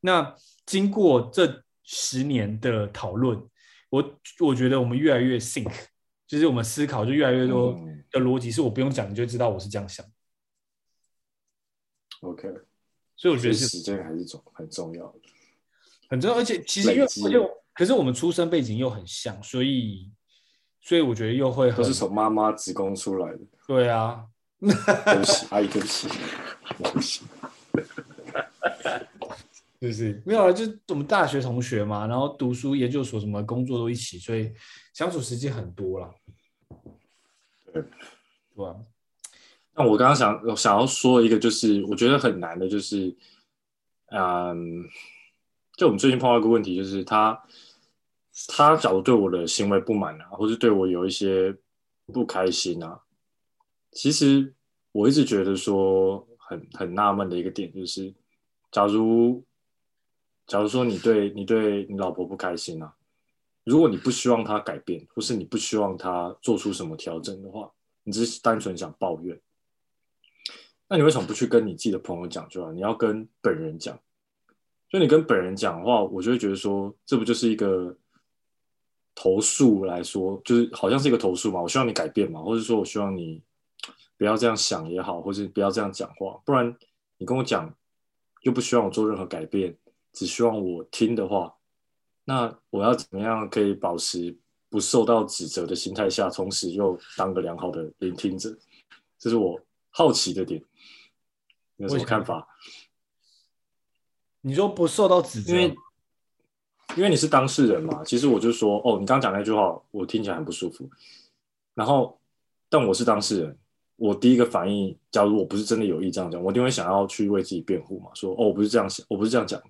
[0.00, 0.34] 那
[0.66, 3.42] 经过这十年的讨论，
[3.88, 5.72] 我我觉得我们越来越 think，
[6.26, 7.72] 就是我们思考就越来越多
[8.10, 10.04] 的逻辑，是我不用讲你就知道我是这样想。
[12.20, 12.48] OK，
[13.16, 15.20] 所以我觉得时间还是重很重要的，
[16.10, 16.36] 很重要。
[16.36, 20.12] 而且其实因为而且可是我们出生背景又很像，所以。
[20.80, 23.40] 所以我觉得又会都是从妈妈子宫出来的。
[23.66, 24.24] 对啊，
[24.58, 27.24] 对不起，阿姨，对不起，对不起，
[29.80, 34.52] 就是没有啊，就是我们大学同学嘛，然后读书、研究所什么工作都一起，所以
[34.92, 36.14] 相处时间很多了。
[37.72, 37.82] 对，
[38.54, 38.76] 对啊。
[39.74, 43.16] 那我刚刚想想要说一个，就是我觉得很难的，就是
[44.10, 44.84] 嗯，
[45.76, 47.42] 就我们最近碰到一个问题，就是他。
[48.46, 51.52] 他假如对我的行为不满啊，或是对我有一些
[52.12, 53.00] 不开心啊，
[53.90, 54.54] 其实
[54.92, 58.14] 我一直觉得说很很纳闷的一个点就是，
[58.70, 59.44] 假如
[60.48, 62.92] 假如说你对你对你老婆不开心啊，
[63.62, 67.70] 如果你不希望她改变，或是你不希望她做出什么调整的话，
[68.02, 69.40] 你只是单纯想抱怨，
[70.88, 72.72] 那你为什么不去跟你自己的朋友讲就好？
[72.72, 73.96] 你要跟本人讲，
[74.88, 77.96] 就你跟本人讲的话，我就会觉得说，这不就是一个。
[79.20, 83.42] 投诉来说，就是好像是一个投诉嘛，我希望你改变嘛，或者说我希望你
[84.16, 86.72] 不要这样想也好，或者不要这样讲话，不然
[87.16, 87.74] 你跟我讲
[88.42, 89.76] 又不希望我做任何改变，
[90.12, 91.54] 只希望我听的话，
[92.24, 94.36] 那我要怎么样可以保持
[94.68, 98.56] 不受到指责的心态下，同时又当个良好的聆听者？
[99.18, 100.62] 这是我好奇的点，
[101.76, 102.46] 你有什么看法？
[104.40, 105.74] 你说不受到指责，因为
[106.96, 108.04] 因为你是当事人嘛。
[108.04, 110.88] 其实我就说，哦，你刚刚讲那句话，我听起来很不舒服。
[111.74, 112.20] 然后，
[112.68, 113.58] 但我是当事人，
[113.96, 119.68] 我第一个反应，假如我不是真的有意这样讲，我一定会想要去为自己辩护嘛，说，哦，我不是这样想，我不是这样讲的。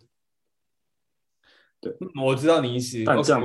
[1.81, 3.43] 对，我知道你意思，但这样，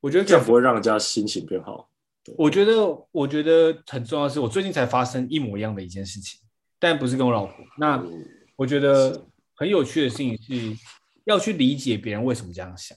[0.00, 1.88] 我觉得这样不会让人家心情变好。
[2.36, 6.40] 我觉得，我觉得很重要的是，我最近才发生一模一样的一件事情，
[6.78, 7.64] 但不是跟我老婆。
[7.78, 8.02] 那
[8.56, 10.76] 我觉得很有趣的事情是，
[11.24, 12.96] 要去理解别人为什么这样想。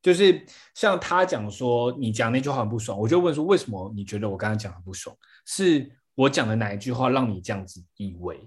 [0.00, 5.14] 就是像他讲说，你讲那句话很不爽，我就问说，为什么你觉得我刚才讲很不爽？
[5.44, 8.40] 是我讲的哪一句话让你这样子以为？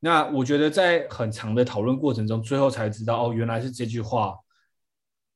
[0.00, 4.36] 那我觉得在很长的讨论过程中，最后才知道，哦，原来是这句话。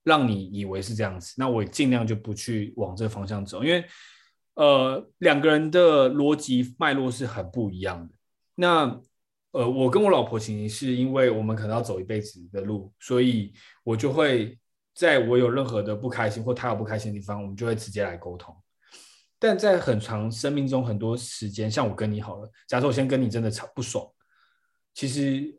[0.05, 3.85] 让你以为是这样子，那我尽量就不去往这个方向走，因为
[4.55, 8.13] 呃两个人的逻辑脉络是很不一样的。
[8.57, 9.01] 那
[9.53, 13.53] 呃我跟我老婆其实是因为我们可能要走一辈子的路，所以
[13.85, 14.59] 我就会
[14.93, 18.53] 在我有任何的不开心或他有不开心的地方，我们就会直接来沟通。
[19.39, 24.05] 但在很长生命中很多时间，像我跟你好了，假设我先跟你真的吵不爽，
[24.95, 25.59] 其实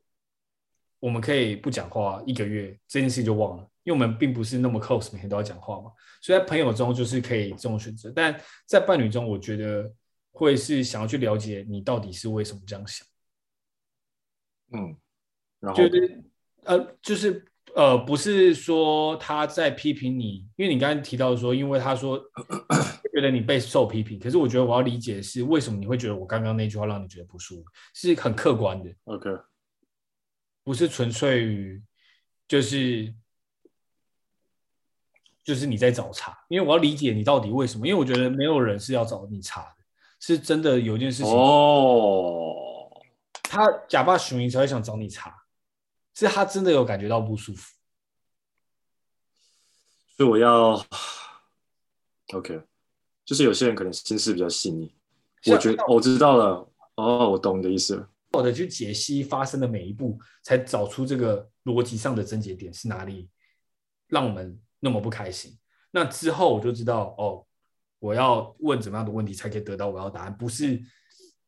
[0.99, 3.69] 我们可以不讲话一个月，这件事就忘了。
[3.83, 9.91] 因为我们并不是那么 close，每天都要讲话嘛，所以在朋友中就是可以这种选择，但在伴侣中，我觉得
[10.31, 13.05] 会是想要去了解你到底是为什么这样想。
[14.71, 14.95] 嗯，
[15.59, 16.23] 然后就是
[16.63, 22.17] 呃，就是呃，不是说他在批评你，因为你刚才提到说，因为他说
[23.13, 28.93] 觉得你被受批评，可是我觉得我要理解的是为什么你会觉得我刚刚那句话让你觉得不舒服，是很客观的。
[29.05, 29.29] OK，
[30.63, 31.81] 不是纯粹于
[32.47, 33.13] 就是。
[35.45, 37.85] 就是你在找茬，因为我要理解你到底为什么。
[37.85, 39.75] 因为我觉得没有人是要找你茬的，
[40.17, 42.89] 是真的有件事情哦，
[43.43, 45.35] 他假扮熊一才会想找你茬，
[46.15, 47.75] 是他真的有感觉到不舒服。
[50.15, 50.81] 所以我要
[52.33, 52.61] ，OK，
[53.25, 54.93] 就是有些人可能心思比较细腻，
[55.47, 58.09] 我觉得我知道了，哦，我懂你的意思了。
[58.31, 63.29] 我的去解析发生的每一步，才找出这个逻辑上的症结点是哪里，
[64.07, 64.59] 让我们。
[64.85, 65.57] 那么不开心，
[65.91, 67.45] 那之后我就知道哦，
[67.99, 70.77] 我要问怎么样的问题才可以得到我要答案，不是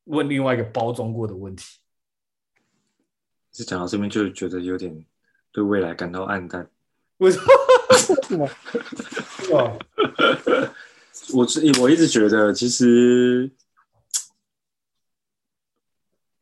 [0.05, 1.81] 问另外一个包装过的问题。
[3.51, 5.05] 是讲到这边就觉得有点
[5.51, 6.65] 对未来感到暗淡。
[7.17, 7.37] 为什
[8.37, 8.47] 么？
[9.43, 9.77] 是吗？
[11.33, 13.51] 我自我一直觉得，其实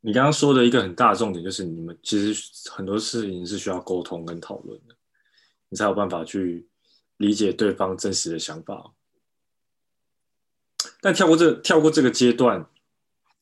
[0.02, 4.96] 你刚刚说的一个很大的重点就是，你们其实很多事情是需要沟通跟讨论的，
[5.70, 6.68] 你才有办法去。
[7.18, 8.92] 理解对方真实的想法，
[11.00, 12.68] 但跳过这跳过这个阶段，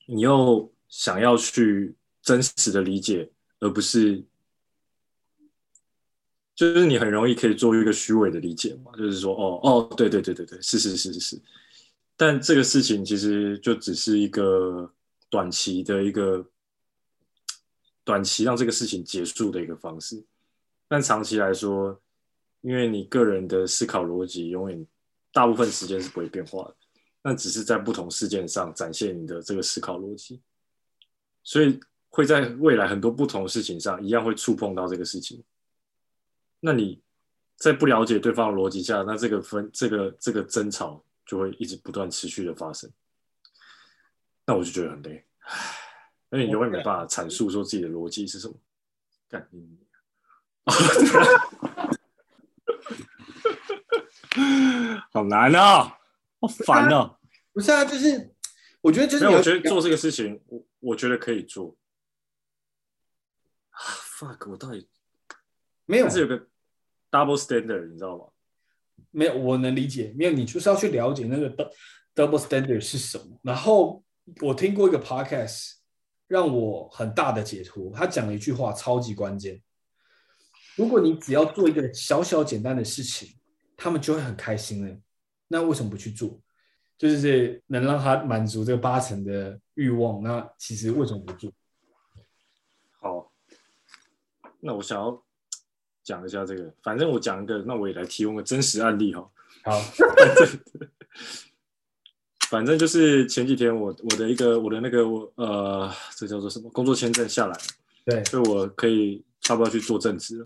[0.06, 4.24] 你又想要去真实的理解，而不是，
[6.70, 11.42] 就是你很容易可以做一个虚伪的理解嘛，就是说，哦哦，对对对对对，是是是是是，
[12.16, 14.94] 但这个事情其实就只是一个
[15.28, 16.48] 短期的一个
[18.04, 20.24] 短期让这个事情结束的一个方式，
[20.88, 22.00] 但长期来说。
[22.64, 24.86] 因为你个人的思考逻辑永远
[25.34, 26.76] 大部分时间是不会变化的，
[27.24, 30.40] 那只是在不同事件上展现你的这个思考逻辑，
[31.44, 35.44] 所以会在未来很多不同的事情上一样会触碰到这个事情。
[36.62, 37.02] 那你
[37.58, 42.90] 在不了解对方的逻辑下，那这个分这个这个争吵就会一直不断持续的发生。
[44.46, 45.76] 那我就觉得很累，唉，
[46.32, 48.56] 因为你永远没办法阐述说自己的逻辑是什么。
[49.28, 49.78] 干你！
[55.12, 55.98] 好难啊，
[56.40, 57.18] 好烦啊！
[57.54, 58.34] 不是啊，就是
[58.82, 61.76] 我觉得就是，我觉得做这个事情，我我觉得可以做。
[63.72, 64.50] 啊，fuck！
[64.50, 64.88] 我到底
[65.86, 66.48] 没有，但是有个
[67.12, 68.26] double standard，你知道吗？
[69.12, 70.14] 没有，我能理解。
[70.18, 71.72] 没有，你就是要去了解那个
[72.16, 73.38] double standard 是什么。
[73.44, 74.02] 然后
[74.40, 75.74] 我听过一个 podcast，
[76.28, 77.92] 让我很大的解脱。
[77.94, 79.62] 他讲了一句话，超级关键。
[80.78, 83.38] 如果你只要做一个小小简单的事情，
[83.76, 84.98] 他们就会很开心了。
[85.50, 86.40] 那为什么不去做？
[86.98, 90.22] 就是能让他满足这八成的欲望。
[90.22, 91.52] 那其实为什么不做？
[93.02, 93.32] 好，
[94.60, 95.22] 那我想要
[96.04, 96.74] 讲一下这个。
[96.84, 99.30] 反正我讲一个，那我也来提供个真实案例哈。
[99.64, 99.80] 好，
[102.50, 105.04] 反正就是前几天我我的一个我的那个
[105.36, 107.58] 呃，这叫做什么工作签证下来，
[108.06, 110.44] 对，所以我可以差不多去做正职了。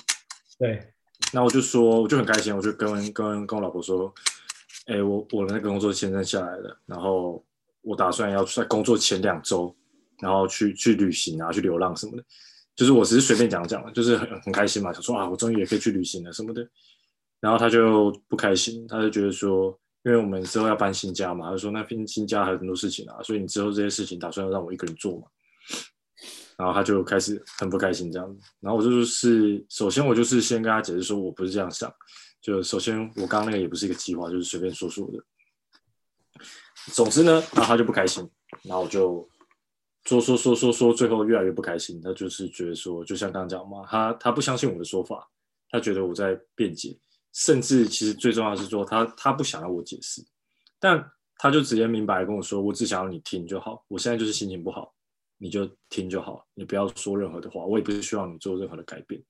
[0.60, 0.94] 对，
[1.32, 4.14] 那我就说我就很开心，我就跟跟跟我老婆说，
[4.88, 7.44] 哎，我我的那个工作签证下来了，然后
[7.82, 9.76] 我打算要在工作前两周，
[10.20, 12.24] 然后去去旅行啊，去流浪什么的。
[12.76, 16.68] 就是我只是随便讲讲，就是很很开心嘛，想说啊，我终于也可以去旅行了什么的。
[17.40, 25.28] 然后他就不开心，他就觉得说，因为我们之后要搬新家嘛，他就说那边新家还有很多事情啊，所以你之后这些事情打算要让我一个人做嘛。
[26.58, 28.40] 然后他就开始很不开心这样子。
[28.60, 31.90] 然后我就是，首先我就是先跟他解释说，我不是这样想。
[32.42, 35.24] 就首先我刚刚那个也不是一个计划，就是随便说说的。
[36.92, 38.30] 总之呢，然后他就不开心，
[38.64, 39.26] 然后我就。
[40.06, 42.00] 说说说说说，最后越来越不开心。
[42.02, 45.28] 他就是觉得说，就像刚刚讲嘛，他他不相信我的说法，
[45.70, 46.96] 他觉得我在辩解，
[47.34, 50.24] 甚至其实最重要的是说，他他不想要我解释，
[50.80, 51.04] 但
[51.38, 53.84] 他就直接明白跟我说，我只想要你听就好。
[53.88, 54.94] 我现在就是心情不好，
[55.38, 59.22] 你就听就好，你不要说任何的话，我也不是需要你做任何的改变。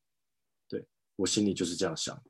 [0.67, 2.21] 对，我心里就是这样想。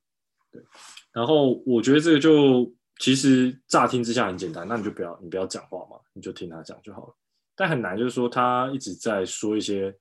[0.52, 0.64] 对，
[1.12, 7.16] 然后我觉得这个就其实乍听之下很简单，那你就不要你不要讲话嘛，你就听他讲就好了。
[7.56, 9.98] 但很难，就是说他一直在说一些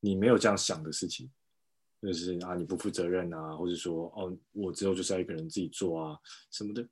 [0.00, 1.30] 你没有这样想的事情，
[2.02, 6.18] 就是啊你不负责任啊，或者说哦我之后就是要一个人自己做啊
[6.50, 6.86] 什么的。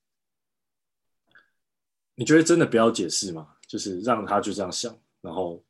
[2.15, 3.57] 你觉得真的不要解释吗？
[3.67, 5.65] 就是让他就这样想，然后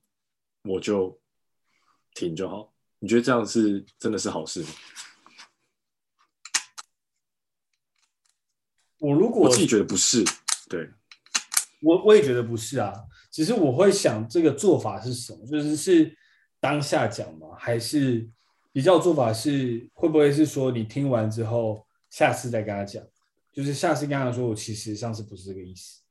[0.63, 1.19] 我就
[2.15, 2.75] 停就好。
[2.99, 4.69] 你觉得这样是真的是好事吗？
[8.99, 10.23] 我如果我自己觉得不是，
[10.69, 10.89] 对，
[11.81, 12.93] 我我也觉得不是啊。
[13.33, 15.47] 其实我会想，这个做法是什么？
[15.47, 16.15] 就是是
[16.61, 17.49] 当下讲吗？
[17.59, 18.29] 还是
[18.73, 23.03] 比较做法是会不会是说你听完之后，下次再跟他讲？
[23.51, 26.03] 就是下次跟他说，我其实上次不是这个意思。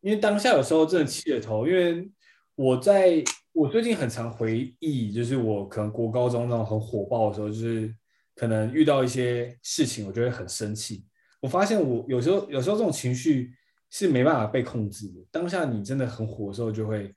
[0.00, 2.10] 因为当下有时候真的气了头，因为
[2.54, 7.94] 我在我最近很常回忆，就是我可能国高中那种很火爆的时候，就是
[8.34, 11.04] 可能遇到一些事情，我就会很生气。
[11.40, 13.54] 我发现我有时候有时候这种情绪。
[13.90, 15.26] 是没办法被控制的。
[15.30, 17.14] 当下你真的很火的时候，就会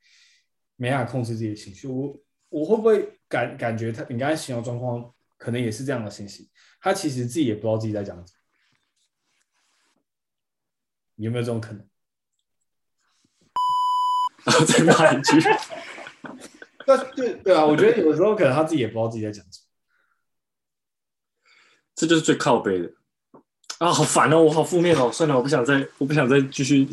[0.76, 1.88] 没办法控制自己的情绪。
[1.88, 2.20] 我
[2.50, 4.04] 我会不会感感觉他？
[4.10, 6.50] 你刚才形容状况，可能也是这样的信息。
[6.82, 8.40] 他其实自己也不知道自己在讲什么。
[11.16, 11.88] 有没有这种可能？
[14.68, 15.40] 再骂一句。
[16.86, 19.66] 那对对啊，我觉得有时候可能他自己也不知道自己在讲什么。
[21.96, 22.92] 这就是最靠背的。
[23.80, 24.42] 啊，好烦哦！
[24.42, 25.12] 我好负面哦。
[25.12, 26.88] 算了，我不想再，我不想再继续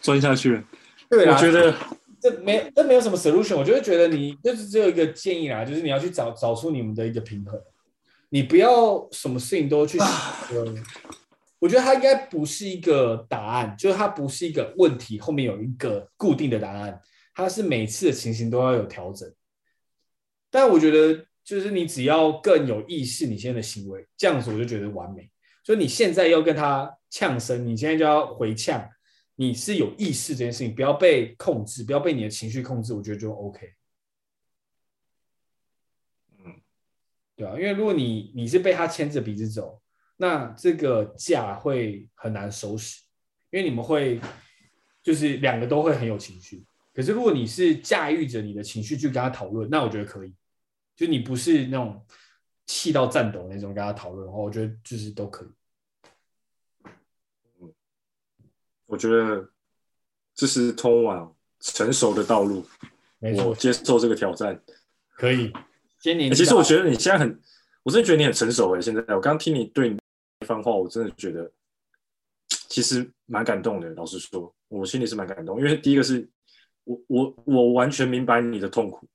[0.00, 0.64] 钻下去了。
[1.08, 1.74] 对啊，我觉得
[2.20, 3.56] 这没，这没有什么 solution。
[3.56, 7.60] 我就会觉得你就是只有一个建议啦，就是你要去找找出你们的一个平衡。
[8.30, 10.08] 你不要什么事情都去想。
[11.58, 16.98] 我觉得它应该不是一个答案，就是它不是一个问题，后面有一个固定的答案。
[17.34, 19.30] 它是每次的情形都要有调整。
[20.50, 25.30] 但我觉得，就是你只要更有意识，你现在的行为，这样子我就觉得完美。
[25.70, 28.90] 所以你现在要跟他呛声，你现在就要回呛，
[29.36, 33.72] 你是有意识这件事情，不要被控制，不要被你的情绪控制，我觉得就 OK。
[36.38, 36.60] 嗯，
[37.36, 39.80] 对啊，因为如果你你是被他牵着鼻子走，
[40.16, 43.04] 那这个架会很难收拾，
[43.52, 44.20] 因为你们会
[45.04, 46.66] 就是两个都会很有情绪。
[46.92, 50.34] 可是如果你是驾驭着你的情绪去跟他讨论，那我觉得可以，
[50.96, 52.04] 就你不是那种。
[52.66, 55.48] 气到颤抖那种，跟他讨论的话，我觉得就是都可以。
[57.58, 57.74] 嗯，
[58.90, 59.48] 我觉得
[60.34, 62.66] 这是通往成熟的道路。
[63.18, 64.58] 没错，接受这个挑战
[65.12, 65.52] 可以。
[66.00, 67.38] 今年、欸，其实我觉得你现在很，
[67.82, 68.80] 我真的觉得你很成熟哎。
[68.80, 69.98] 现在我刚听你对你
[70.46, 71.52] 番话，我真的觉得
[72.48, 73.90] 其实蛮感动的。
[73.90, 76.26] 老实说，我心里是蛮感动，因为第一个是
[76.84, 79.06] 我我我完全明白你的痛苦。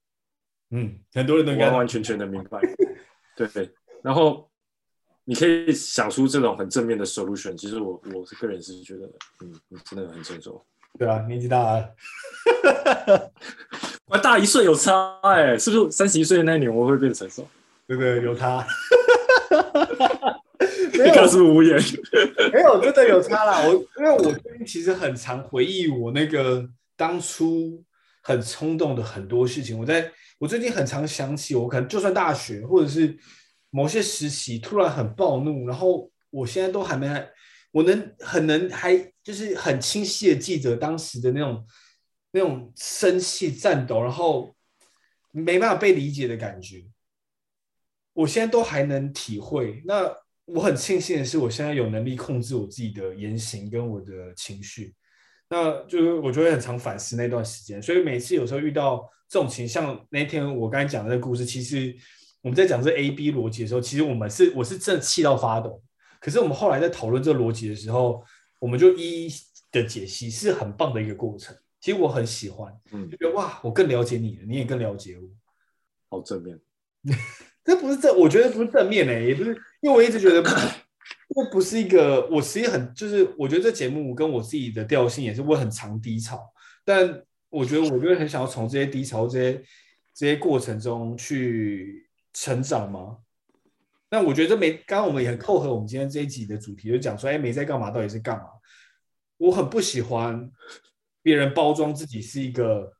[0.69, 2.61] 嗯，很多人都完完全全的明白。
[3.35, 3.69] 对 对，
[4.03, 4.47] 然后
[5.25, 7.57] 你可以想出这种很正面的 solution。
[7.57, 9.05] 其实我我是个人是觉得，
[9.41, 10.63] 嗯，你真的很成熟。
[10.97, 11.89] 对啊，年纪大了，
[14.05, 17.47] 我大一岁有差哎，是不是三十一岁的那一年我会变成熟？
[17.87, 18.65] 对对，有差。
[20.93, 21.77] 没有是无言，
[22.53, 23.61] 没有真的有差啦。
[23.67, 26.65] 我因为我最近其实很常回忆我那个
[26.95, 27.83] 当初
[28.21, 30.11] 很冲动的很多事情，我在。
[30.37, 33.17] 我最近很常想起，我可能就算大学或者是
[33.75, 37.05] 某些时期突然很暴怒，然后我现在都还没，
[37.71, 41.67] 我能很能还就是很清晰的记得当时的那种
[42.31, 44.55] 那种生气颤抖，然后
[45.31, 46.85] 没办法被理解的感觉。
[48.13, 49.83] 我现在都还能体会。
[49.85, 50.09] 那
[50.45, 54.95] 我很庆幸的是，我现在有能力控制我自己的言行跟我的情绪。
[55.49, 61.93] 那就是我就会很常反思那段时间，所以每次有时候遇到这种情况，像那天我刚才讲的那个故事，其实
[62.45, 65.81] 我们在讲这 A B 逻辑的时候，其实我们是我是真的气到发抖。
[66.21, 68.23] 可是我们后来在讨论这个逻辑的时候，
[68.59, 69.33] 我们就一一
[69.71, 71.57] 的解析，是很棒的一个过程。
[71.81, 75.27] 其实我很喜欢，嗯，就觉得哇，我更了解你了，你也更了解我，
[76.09, 76.59] 好正面。
[77.65, 79.49] 这不是正，我觉得不是正面诶、欸，也不是，
[79.81, 80.43] 因为我一直觉得。
[81.35, 86.39] 这不是一个，我其实很就是，我觉得这节目跟我自己的调性也是会很常低潮，
[86.85, 89.63] 但我觉得我就会很想要从这些低潮、这些
[90.13, 92.04] 这些过程中去
[92.35, 93.17] 成长吗。
[94.11, 98.45] 那我觉得这没，刚刚我们也很扣合我们今天这一集的主题，就讲说，哎，没在干嘛，到底是干嘛？
[99.37, 100.51] 我很不喜欢
[101.23, 102.93] 别人包装自己是一个，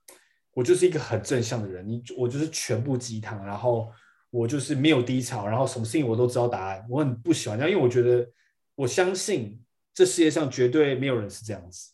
[0.54, 3.92] 我就是一个很正向的人，你我就是全部鸡汤，然后。
[4.32, 6.86] 我就是没有低潮，然后什么事情我都知道答案。
[6.90, 8.30] 我很不喜欢这样，因为我觉得
[8.76, 9.64] 我相信
[9.94, 11.94] 这世界上绝对没有人是这样子。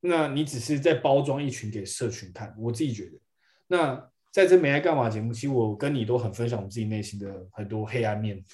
[0.00, 3.18] 那你只是在包装一群给社群看，我自己觉得。
[3.66, 8.44] 那在这没爱干嘛节目，其实我跟你都很分享我自己内心的很多黑暗面。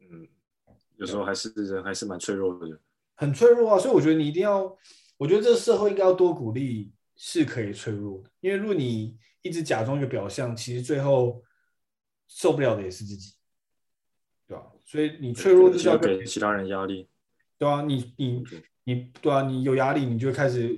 [0.00, 0.28] 嗯，
[0.96, 2.78] 有时候还是人还是蛮脆弱的，
[3.16, 3.76] 很脆弱啊。
[3.76, 4.78] 所以我觉得你一定要，
[5.16, 9.18] 我觉得这个社会应该要多鼓励是可以脆弱的，因为如果你。
[9.40, 11.42] 一直假装一个表象，其实最后
[12.26, 13.34] 受不了的也是自己，
[14.48, 14.66] 对吧？
[14.84, 17.08] 所以你脆弱就是要给其他人压力，
[17.56, 18.44] 对啊，你你
[18.82, 20.76] 你，对啊，你有压力，你就会开始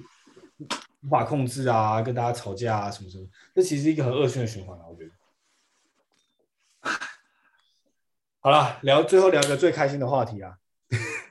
[1.03, 5.11] 无法控制啊，跟大家吵架啊，什么什么，这其实是一个很恶性的循环啊，我觉得。
[8.41, 10.57] 好了，聊最后聊个最开心的话题啊，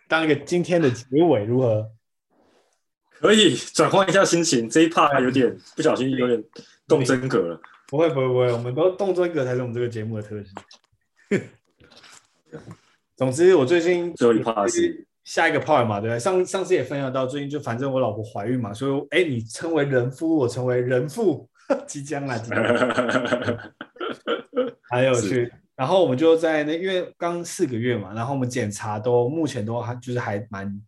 [0.07, 1.91] 当一个今天的结尾如何？
[3.09, 6.43] 可以转换一下心情，这一趴有点不小心有点。
[6.89, 11.39] 动真格了，不会不会不会，我们都动真格才是我们这个节目的特色。
[13.15, 16.19] 总之，我最近最后一 part 是下一个 part 嘛，对不对？
[16.19, 21.47] 上上次也分享到，最近就反正我老婆怀孕嘛，所以哎，你称为人夫，我成为人父，
[21.85, 23.59] 即将来，即将来，
[24.89, 25.53] 还有趣。
[25.75, 30.81] 然后我们就在那，因为刚四个月嘛，然后我们检查都目前都还就是还蛮。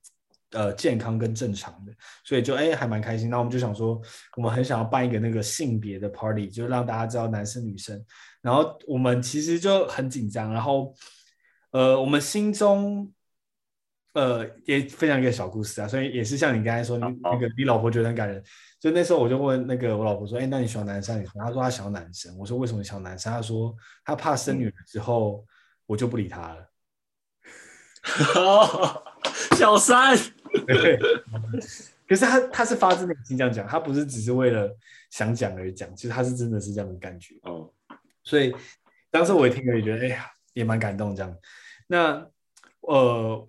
[0.54, 1.94] 呃，健康跟正常的，
[2.26, 3.30] 所以就哎还蛮开心。
[3.30, 4.02] 那我们就想说，
[4.36, 7.98] 我们很想要办一个那个性别的 party，就让大家知道男生女生。
[8.42, 10.52] 然后我们其实就很紧张。
[10.52, 10.94] 然后
[11.72, 13.10] 呃，我们心中
[14.14, 18.44] 呃也分享一个小故事啊，所以也是像你刚才说，你那个你老婆觉得很感人。
[18.80, 21.34] 就那时候我就问那个我老婆说，哎，那你喜欢男生女生？
[21.40, 22.36] 她说她喜欢男生。
[22.38, 23.32] 我说为什么你喜欢男生？
[23.32, 25.46] 她说她怕生女儿之后
[25.86, 26.68] 我就不理她了。
[29.56, 30.18] 小三。
[30.66, 31.00] 对，
[32.08, 34.70] 可是他他是发自内心这样讲，他不是只是为了
[35.10, 37.72] 想讲而讲，其实他是真的是这样的感觉哦。
[38.24, 38.54] 所以
[39.10, 41.34] 当时我一听了也觉得，哎呀，也蛮感动这样。
[41.88, 42.28] 那
[42.82, 43.48] 呃，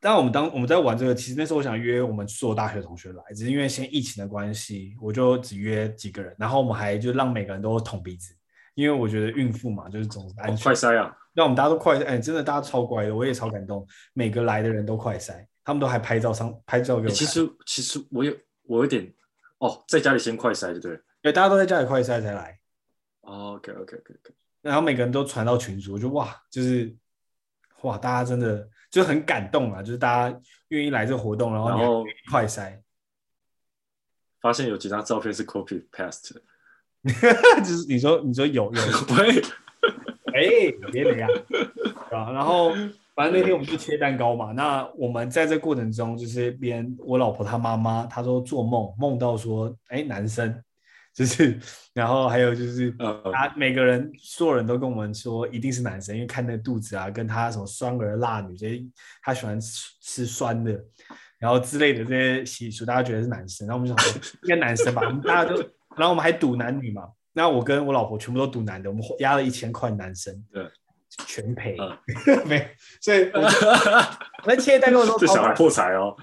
[0.00, 8.34] 当我们当我们在玩这个，其实那时候我想约我们所有大学同学来，只是因为先疫情的关系，我就只约几个人，然后我们还就让每个人都捅鼻子，
[8.74, 10.64] 因为我觉得孕妇嘛，就是总是安全。
[10.64, 11.16] 快塞啊！
[11.32, 15.46] 那我们大家都快筛，哎，真的大家超乖的，我也超感动，每个来的人都快塞。
[15.64, 17.08] 他们都还拍照上拍照给我。
[17.08, 18.32] 其实其实我有
[18.62, 19.12] 我有点
[19.58, 21.00] 哦，在家里先快筛，对了对？
[21.22, 22.56] 对，大家都在家里快塞才来。
[23.22, 24.34] Oh, OK OK OK OK。
[24.62, 26.94] 然后每个人都传到群组，我就哇，就是
[27.82, 29.82] 哇，大家真的就很感动啊！
[29.82, 32.78] 就是大家愿意来这个活动，然后然后快筛，
[34.40, 36.32] 发现有几张照片是 copy paste，
[37.60, 38.82] 就是你说你说有有
[39.18, 39.42] 喂，
[40.32, 41.28] 哎，别这样
[42.10, 42.72] 啊，然后。
[43.16, 50.62] 反正那天我们就切蛋糕嘛，那我们在这过程中，就是边我老婆她妈妈，她说做梦梦到说，哎，男生，
[51.16, 51.58] 就是，
[51.94, 52.94] 然后还有就是，
[53.32, 58.84] 他每个人所有人都跟我们说一定是男生，因为看那肚子啊，跟他什么酸儿辣女这些，
[59.22, 60.78] 他喜欢吃吃酸的，
[61.38, 65.56] 然后之类的这些习俗，大家觉得是男生，然后我们就想说应该男生吧，我们大家都，
[65.96, 70.66] 然后我们还赌男女嘛，那我跟我老婆全部都赌男的，我们压了一千块男生，对。
[71.26, 71.78] 全赔，
[72.44, 72.68] 没，
[73.00, 76.14] 所以 我们切蛋糕的时候，这小孩破财哦。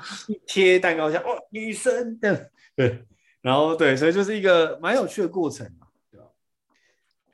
[0.45, 3.03] 切蛋糕下，哦，女生的，对，
[3.43, 6.25] 然后对，所以就是一个蛮有趣的过程嘛，对吧？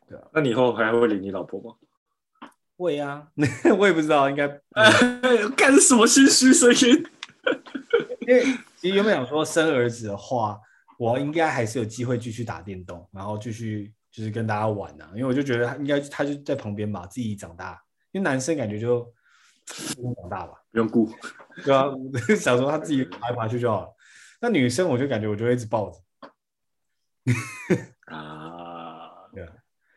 [0.05, 2.49] 对啊，那你以后还会理你老婆吗？
[2.75, 3.25] 会啊，
[3.79, 4.45] 我也不知道，应该
[5.55, 7.05] 干什么心虚声音？
[8.27, 8.43] 因为
[8.75, 10.59] 其实原本想说生儿子的话，
[10.97, 13.93] 我应该还是有机会继续打电动，然后继续。
[14.11, 17.79] 就是跟大家玩呐、啊，因为我就觉得他应该他就在旁边吧，自己长大。
[18.11, 19.01] 因为男生感觉就
[19.95, 21.07] 不用长大吧，不用顾，
[21.63, 21.85] 对啊，
[22.35, 23.95] 想说他自己爬来爬去就好了。
[24.39, 25.99] 那女生我就感觉我就会一直抱着。
[28.05, 29.51] 啊， 对啊，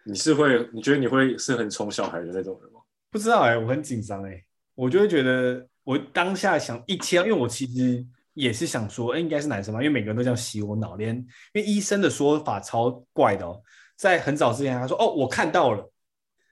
[0.04, 0.68] 你是会？
[0.72, 2.80] 你觉得你会是很宠小孩的那种人吗？
[3.10, 4.44] 不知道哎、欸，我很紧张哎，
[4.74, 8.04] 我就会觉得我当下想一切，因为我其实
[8.34, 13.62] 也是想说，哎、欸，应该是男生吧，因为每个人都这样洗我脑，连因为医生的说法超怪的哦，
[13.96, 15.90] 在很早之前他说，哦，我看到了，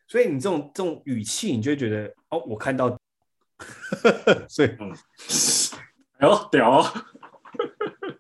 [0.07, 2.89] 所以你这种这种语气，你就会觉得，哦，我看到，
[4.49, 4.95] 所以，嗯，
[6.19, 6.87] 哎呦，屌哦！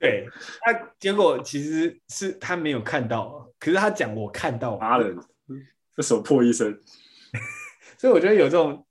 [0.00, 0.26] 对，
[0.66, 5.14] 那结果其实是他没有看到，可是他讲我看到，妈的，
[5.94, 6.80] 这什么破医生？
[7.98, 8.86] 所以我觉得有这种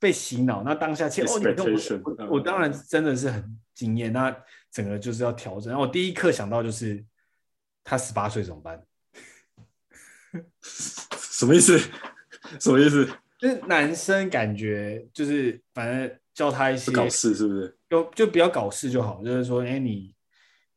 [0.00, 1.40] 被洗脑，那当下其实哦，
[2.18, 4.36] 我，我当然真的是很惊艳，那
[4.72, 5.68] 整个就是要调整。
[5.70, 7.04] 然后我第一刻想到就是
[7.84, 8.84] 他十八岁怎么办？
[10.72, 11.78] 什么意思？
[12.58, 13.08] 什么意思？
[13.38, 17.78] 就是男生感觉就是反正教他一些搞事是不是？
[17.94, 20.12] 就就不要搞事就好，就是说，哎，你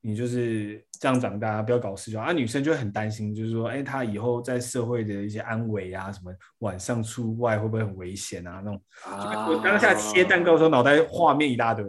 [0.02, 2.26] 你就是这样长大，不要搞事就好。
[2.26, 8.62] 啊，女生就会很担心，就是说，哎，她以后在社会的一些安危啊，什么晚上出外会不会很危险啊？
[8.64, 11.84] 那种，啊、我当下切蛋糕的时候，脑袋画面一大堆，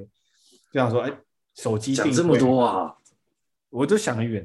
[0.72, 1.12] 就想说，哎，
[1.55, 2.94] 手机讲这么多啊，
[3.68, 4.42] 我都想很远，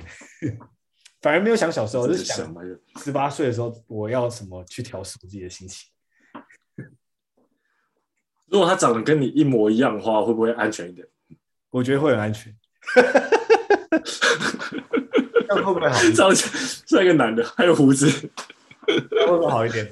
[1.22, 2.54] 反而没有想小时候，就是想
[2.98, 5.90] 十八岁的时候我要什么去调适自己的心情。
[8.50, 11.08] 如果他长得跟你一模一样的话，会不会安全一点？
[11.72, 12.56] 我觉得会很安全。
[15.48, 15.98] 那会不会好？
[16.12, 18.08] 长像一个男的，还有胡子，
[18.86, 19.92] 会不会好一点？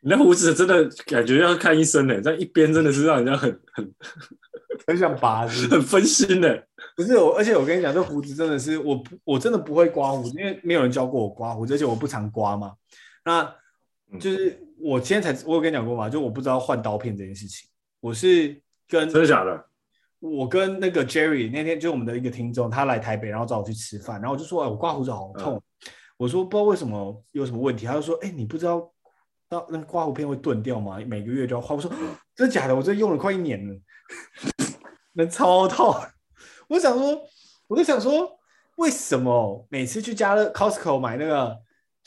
[0.00, 3.94] 你那胡子真的感觉要看医生呢，在一边真的是让人家很很
[4.86, 6.48] 很想拔，很分心呢。
[6.94, 12.74] 不是我，而且我跟你讲，这胡子真的是我，我真的不会刮胡子，因为没有人教过我刮胡子，而且我不常刮嘛。
[13.24, 13.54] 那
[14.20, 14.67] 就是。
[14.78, 17.68] 嗯我今天才，我有跟你讲过嘛，就我不知道换刀片这件事情。
[18.00, 19.64] 我是跟真的假的？
[20.20, 25.54] 我跟那个 Jerry 那天就我们的一个听众，他来台北，然后找我去吃饭，然后我就说，哎，我刮胡子好痛。
[25.54, 25.62] 嗯、
[26.16, 28.88] 我说不知道为什么有什么问题，他就说，哎，你不知道
[29.48, 30.98] 到那个刮胡片会钝掉吗？
[31.06, 31.76] 每个月就要换。
[31.76, 31.90] 我说
[32.36, 32.76] 真的假的？
[32.76, 33.74] 我这用了快一年了，
[35.12, 35.92] 那超痛。
[36.68, 37.20] 我想说，
[37.66, 38.38] 我就想说，
[38.76, 41.58] 为什么每次去家乐 Costco 买那个？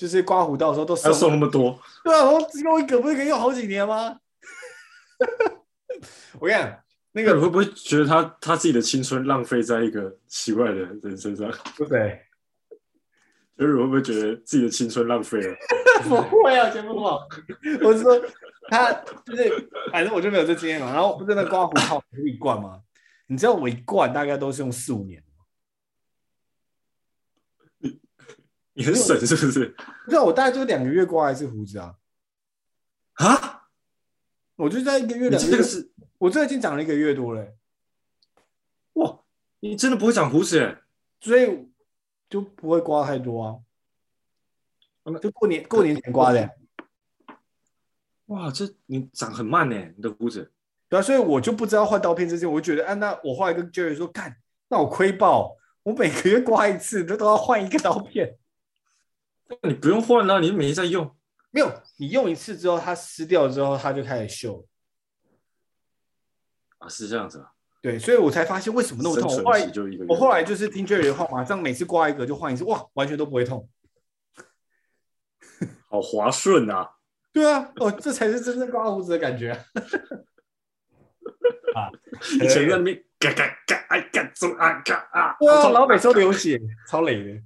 [0.02, 4.18] 就是刮胡刀的时候都送要送那么多，对啊，我只用一个不是可以用好几年吗？
[6.40, 11.48] 我跟你讲，那个你会不会觉得他他自己的青春浪费在一个奇怪的人身上？
[11.78, 12.19] 不对，
[13.56, 15.56] 就是会不会觉得自己的青春浪费了？
[16.10, 17.28] 不会啊，全部不好。
[17.84, 18.19] 我是说
[18.72, 18.91] 他
[19.23, 20.91] 就是，反正我就没有这经验嘛。
[20.91, 22.80] 然后不是那刮胡刀一罐吗？
[23.28, 25.23] 你知道我一罐大概都是用四五年。
[28.73, 29.76] 你很省是不是？
[30.06, 31.95] 不是，我大概就两个月刮一次胡子啊。
[33.14, 33.57] 啊？
[34.56, 37.56] 我就在一个月两个月，这个是我这已经长了一个月多了。
[38.93, 39.19] 哇，
[39.60, 40.81] 你真的不会长胡子哎，
[41.19, 41.68] 所以
[42.30, 43.60] 就不会刮太多啊。
[45.19, 46.49] 就过年过年前刮的。
[48.27, 50.52] 哇，这你长很慢呢，你的胡子。
[50.88, 54.38] 对啊，所以我就不知道换刀片之前，我就觉得，啊，那我后来跟 Jerry 说，干，
[54.69, 58.38] 那我亏爆，我每个月刮一次，这都要换一个刀片。
[59.64, 61.15] 你不用换啊，你每天在用。
[61.52, 64.65] 没有，你用一次之后，它撕掉之后，它就开始锈。
[66.78, 67.52] 啊，是这样子啊。
[67.82, 69.38] 对，所以我才发现为什么那么痛。
[69.38, 69.72] 我后来，
[70.07, 73.68] 我后来就是听 Jerry 的话，马上每次刮一个就换一次，哇，完全都不会痛。
[75.90, 76.90] 好滑顺啊！
[77.34, 79.65] 对啊，哦，这才是真正刮胡子的感觉啊！
[81.76, 81.91] 啊，
[82.36, 87.41] 以前在那边嘎嘎嘎，哎嘎中啊嘎啊，哇，老每次都流血，超累的。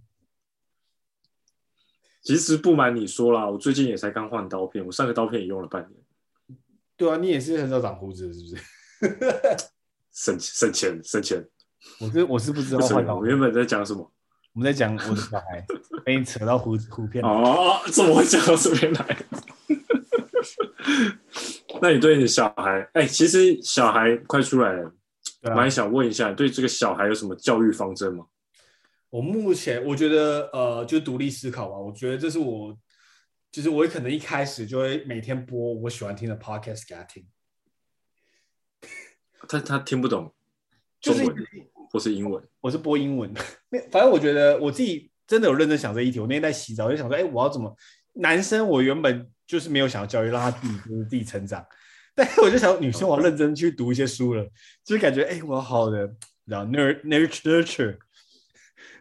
[2.25, 5.93] 其实不瞒你说啦，我最近也才刚换刀片，我上个刀片也用了半年。
[6.97, 8.57] 对啊，你也是很少长胡子，是不是？
[10.11, 11.47] 省 省钱省钱。
[11.99, 13.17] 我是我是不知道换刀。
[13.17, 14.11] 我原本在讲什么？
[14.53, 15.63] 我们在讲我的小孩，
[16.03, 17.23] 被你扯到胡子胡片。
[17.23, 19.17] 哦，怎么会讲到这边来？
[21.79, 24.91] 那你对你的小孩，哎、欸，其实小孩快出来了，
[25.43, 28.25] 蛮、啊、想问一下，你对这个小孩有什么教育方针吗？
[29.15, 31.77] 我目前我觉得，呃，就独立思考吧。
[31.77, 32.77] 我觉得这是我，
[33.49, 37.25] 就是我可能一开始就会每天播我喜欢听的 podcast 给他听。
[39.47, 40.35] 他他听不懂
[40.99, 41.47] 中文，就是，
[41.89, 42.43] 或是英文。
[42.59, 43.41] 我是播英文的。
[43.89, 46.19] 反正我觉得我自己真的有认真想这一题。
[46.19, 47.73] 我那天在洗澡，我就想说，哎，我要怎么？
[48.15, 51.65] 男生我原本就是没有想要教育，让他自己就是自己成长。
[52.13, 54.43] 但是我就想，女生我要认真去读一些书了，
[54.83, 56.13] 就是感觉，哎，我好的，
[56.43, 57.97] 然后 nurture。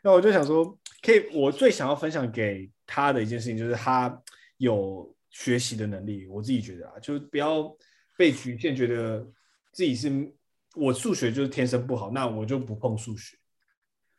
[0.05, 4.23] 那我就想说，可以，我最想要分享给他的一件事情，就是他
[4.59, 6.27] 有学习的能力。
[6.27, 7.75] 我自己觉得啊，就不要
[8.15, 9.27] 被局限，觉得
[9.73, 10.31] 自己是
[10.75, 13.35] 我数学就是天生不好，那我就不碰数学。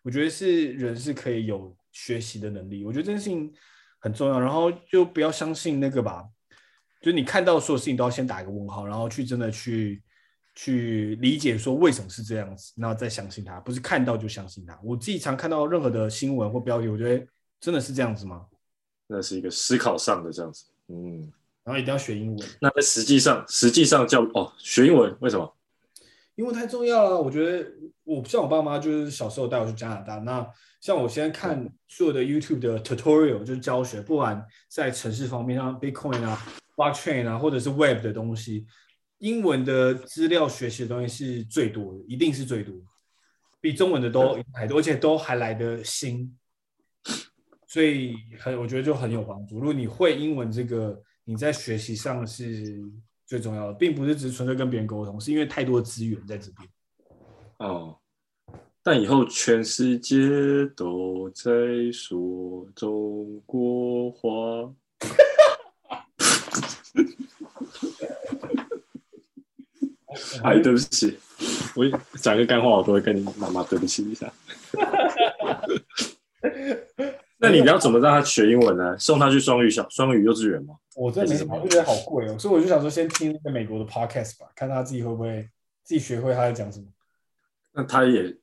[0.01, 2.83] 我觉得是人是可以有学习的能力。
[2.83, 3.53] 我觉得这件事情
[3.99, 6.27] 很重要，然后就不要相信那个吧，
[6.99, 10.01] 就是你看到所有事情都要先打一个问号，然后去真的去
[10.55, 14.79] 去理解说为什么是这样子，然后再相信他，不是看到就相信他。
[14.83, 17.27] 我自己常看到任何的新闻或标题，我觉得
[17.59, 18.45] 真的是这样子吗？
[19.07, 21.31] 那是一个思考上的这样子，嗯。
[21.63, 22.47] 然后一定要学英文。
[22.61, 25.51] 那在实际上，实际上教哦，学英文为什么？
[26.35, 27.19] 因为太重要了。
[27.19, 27.67] 我觉得
[28.03, 30.17] 我像我爸妈，就是小时候带我去加拿大。
[30.17, 30.47] 那
[30.79, 36.39] 像我现在看所有的 YouTube 的 tutorial，就是教学，不管在城市方面，像 Bitcoin 啊、
[36.75, 38.67] Blockchain 啊，或者是 Web 的东西，
[39.19, 42.73] 英文的资料学习的东西是最多的，一定是最多，
[43.59, 46.37] 比中文的都还多，而且都还来得新。
[47.67, 49.59] 所以很，我觉得就很有帮助。
[49.59, 51.01] 如果你会英文这个。
[51.27, 52.79] 你在学习上是
[53.25, 56.69] 最重要的，并不是只是纯粹跟别人沟通，是因为太多资源在这边。
[57.57, 57.97] 哦，
[58.83, 60.15] 但以后全世界
[60.75, 64.71] 都在说中国话。
[70.43, 71.17] 哎，对不起，
[71.75, 71.85] 我
[72.19, 74.31] 讲个干话，我都会跟你妈妈对不起一下。
[77.37, 78.97] 那你要怎么让他学英文呢？
[78.97, 80.75] 送他去双语小双语幼稚园吗？
[80.95, 85.49] 我真的没什么，就觉得好贵哦，所以我就想说，先听那个美国的 podcast 吧，看他自己会不会
[85.83, 86.85] 自己学会他在讲什么。
[87.73, 88.33] 那他也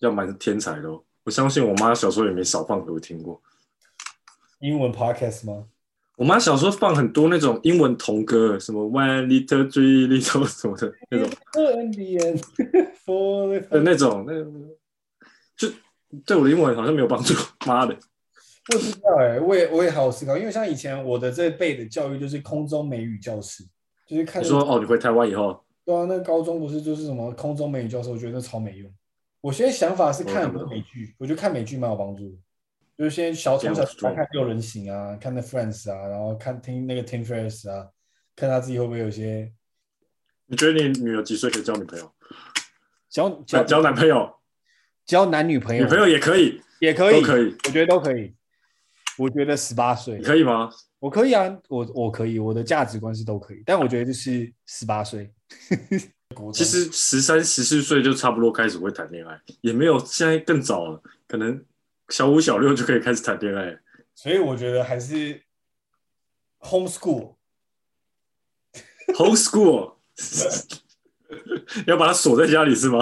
[0.00, 3.40] 要蛮天才的哦，我相信我妈小时候也没少放给我听过。
[4.60, 5.64] 英文 podcast 吗？
[6.16, 11.30] 我妈小时候放很多那种英文童歌，什么 One Little Three Little 什么的 那种。
[13.70, 14.32] 的那种，那
[15.56, 15.68] 就
[16.24, 17.34] 对我的英文好像没有帮助。
[17.66, 17.96] 妈的！
[18.66, 23.62] 不知道哎、欸，我也我也好好思考，因为像以前我的这辈的教育就是空中美语教室，
[24.08, 28.90] 就是看你说哦，你回台湾以后，对啊，那高中不是就是什么空中美语教室，我觉得那超没用。
[29.40, 32.34] 我现在想法是看很多美剧，我觉得看美剧蛮有帮助的，
[32.96, 37.88] 就是先小从小看六人行啊，看那 Friends 啊，然后看听那个 Tim Ferriss 啊，
[38.34, 39.52] 看他自己会不会有些。
[40.46, 42.10] 你觉得你女儿几岁可以交女朋友？
[43.10, 44.32] 交交交男朋友？
[45.04, 45.82] 交男女朋友？
[45.84, 48.34] 女朋友也可以，也可以，都可以，我觉得都可以。
[49.18, 50.70] 我觉得十八岁，可以吗？
[50.98, 55.30] 我可以啊，我我可以，我的价值观是都可以，但我觉得就是十八岁。
[56.52, 61.64] 其实十三、十四岁就差不多开始会谈恋爱，也没有现在更早了，可能
[62.08, 63.78] 小五、小六就可以开始谈恋爱。
[64.14, 65.42] 所以我觉得还是
[66.58, 67.36] home school，home
[69.36, 69.96] school，
[71.86, 73.00] 要把它锁在家里是吗？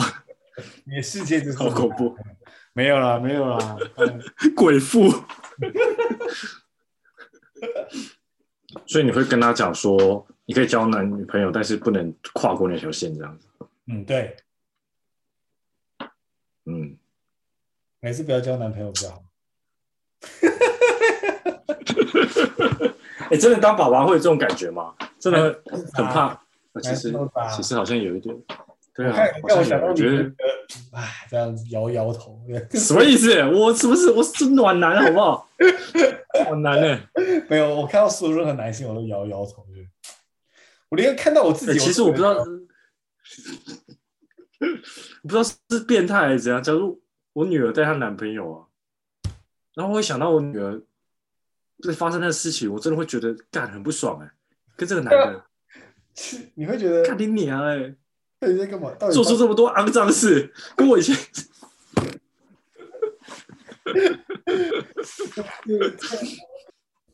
[0.85, 2.17] 你的世界就是好恐怖。
[2.73, 3.77] 没有啦，没有啦，
[4.57, 5.09] 鬼父。
[8.87, 13.47] 所以你会跟他讲说，你可以交男女朋友，但是不能跨过那条线，这样子。
[13.87, 14.37] 嗯，对。
[16.67, 16.99] 嗯，
[18.05, 19.23] 还是不要交男朋友比较好。
[23.21, 24.95] 哎、欸，真的当爸爸会有这种感觉吗？
[25.19, 25.59] 真的
[25.95, 26.39] 很怕。
[26.83, 27.15] 其实
[27.57, 28.37] 其实好像有一点。
[28.95, 29.17] 对啊，
[29.49, 30.31] 让我想到觉得，
[30.93, 32.39] 哎，这样子摇摇头，
[32.75, 33.43] 什么意思？
[33.51, 35.49] 我是不是我是暖男，好不好？
[36.51, 37.01] 暖男呢？
[37.49, 39.67] 没有，我看到所有任何男性，我都摇摇头。
[40.91, 42.35] 我连看到我自己，其实我不知道，
[45.23, 46.63] 不知道是变态还是怎样。
[46.63, 47.01] 假如
[47.35, 48.67] 我女儿带她男朋友啊，
[49.75, 50.81] 然后我会想到我女儿
[51.83, 54.31] 对发生那个事情，我真的会觉得干很不爽哎，
[54.75, 55.45] 跟这个男的，
[56.55, 57.95] 你会觉得干你娘哎。
[58.47, 58.95] 你在干嘛？
[59.11, 61.17] 做出这么多肮脏事，跟我以前。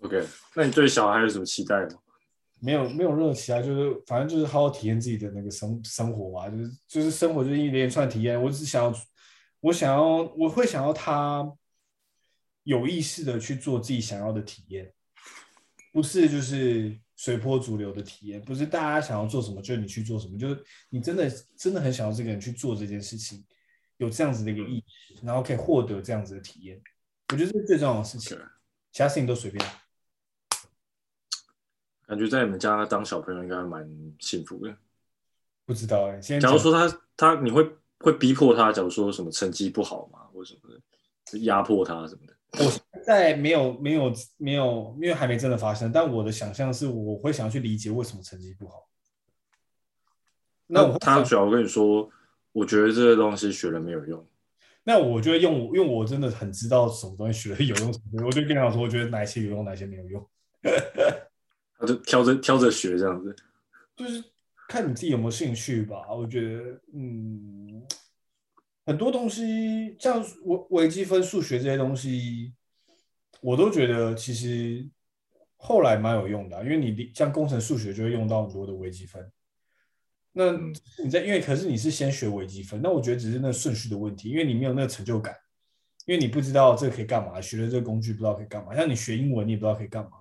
[0.00, 0.26] OK，
[0.56, 1.90] 那你对小孩有什么期待吗？
[2.58, 8.42] 没有，没有任何期待，就是反正就是好好体验自己的那个生生活嘛，就是就是生活就是一连串体验。
[8.42, 8.90] 我只想要，
[9.60, 11.50] 我想要，我会想要他
[12.64, 14.92] 有意识的去做自己想要的体验，
[15.92, 16.98] 不是就是。
[17.22, 23.44] 随波逐流的体验，不是大家想要做什么就你去做什么，就是你真的真的很想要这个人去做这件事情，
[23.98, 26.80] 有这样子的一个意识，然后可以获得这样子的体验，
[27.30, 28.38] 我觉得这是最重要的事情，
[28.90, 29.62] 其他事情都随便。
[32.06, 33.86] 感觉在你们家当小朋友应该蛮
[34.18, 34.74] 幸福的。
[35.66, 37.70] 不知道哎、欸，现在假如说他他你会
[38.00, 40.74] 会逼迫他，假如说什么成绩不好嘛，或者什么
[41.32, 42.34] 的，压迫他什么的。
[42.64, 45.92] 我现在没有没有没有，因为还没真的发生。
[45.92, 48.88] 但我的想象是，我会想要去理解为什么成绩不好。
[50.66, 52.10] 那我他主要我跟你说，
[52.52, 54.26] 我觉得这个东西学了没有用。
[54.82, 60.28] 那我就会用，因为我真的很知道什么东西学了有用，什么我就跟他说，我觉得哪些有用，哪些没有用。
[61.78, 63.34] 他就挑着挑着学这样子，
[63.96, 64.24] 就是
[64.70, 66.06] 看你自己有没有兴趣吧。
[66.14, 67.82] 我觉得，嗯。
[68.86, 72.54] 很多东西，像微微积分、数学这些东西，
[73.40, 74.88] 我都觉得其实
[75.56, 79.30] 后来蛮有用的、啊，因为你像工程数学就会用到很多的微积分。
[80.32, 80.52] 那
[81.04, 85.36] 你在因为可是你是先学微积分，那我觉得只是那个顺序的问题，因为你没有那个成就感，
[86.06, 88.74] 因为你不知道这个可以干嘛，学了这个工具不知道可以干嘛。
[88.74, 90.12] 像你学英文，你也不知道可以干嘛。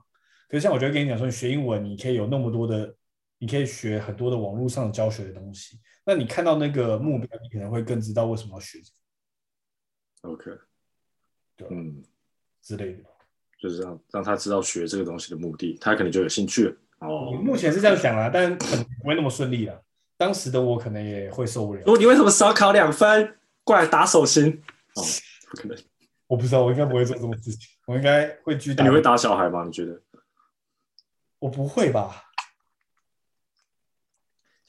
[0.48, 2.96] 可是像我觉得跟你讲说，你学英文，你可以有那么多的，
[3.40, 5.80] 你可以学很多的网络上教学的东西。
[6.06, 8.80] 那你看到那个目标，你可能会更知道为什么要学。
[10.22, 10.52] OK，
[11.56, 12.03] 对，嗯，
[12.61, 13.03] 之类的，
[13.57, 16.76] 就是让让他知道学这个东西的目的，他可能就有兴趣了。
[16.99, 19.84] 哦，目前是这样想啊，但可能不会那么顺利了。
[20.18, 21.82] 当时的我可能也会受不了。
[21.86, 23.38] 哦，你为什么少考两分？
[23.64, 24.61] 过来打手心？
[24.95, 25.02] 哦，
[25.49, 25.78] 不可能，
[26.28, 27.70] 我不知道，我应该不会做这种事情。
[27.86, 28.84] 我应该会去打。
[28.84, 29.64] 你会打小孩吗？
[29.64, 30.02] 你觉得？
[31.40, 32.29] 我不会吧？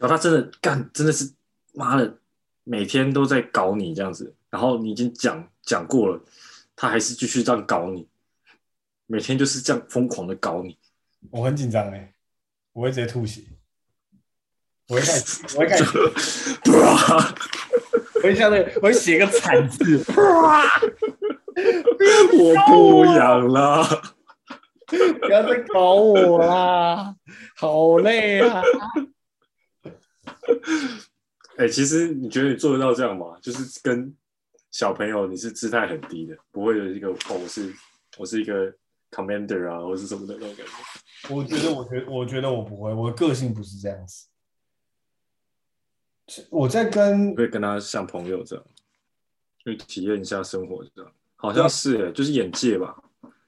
[0.01, 1.31] 然后他真的干，真的是
[1.75, 2.17] 妈的，
[2.65, 4.35] 每天都在搞你这样子。
[4.49, 6.19] 然后你已经讲讲过了，
[6.75, 8.09] 他还是继续这样搞你，
[9.07, 10.79] 每天就是这样疯狂的搞你。
[11.31, 12.15] 我很紧张哎，
[12.73, 13.43] 我会直接吐血。
[14.89, 15.15] 我会看，
[15.55, 15.79] 我会看，
[18.17, 20.03] 我会像那个，我会写个惨字，
[22.33, 23.85] 我不养了，
[24.87, 27.15] 不要再搞我啦，
[27.55, 28.63] 好累啊！
[31.57, 33.39] 哎、欸，其实你觉得你做得到这样吗？
[33.43, 34.15] 就是跟
[34.71, 37.75] 小朋友，你是姿态很低的，不会有一个哦，我是
[38.17, 38.73] 我是一个
[39.11, 40.73] commander 啊，或是什么的那种感觉。
[41.35, 44.27] 我觉得，我觉得，我觉得我不会，我的个性不是这样子。
[46.49, 48.65] 我在跟会跟他像朋友这样，
[49.65, 52.97] 去体验一下生活这样，好像是哎，就是眼界吧。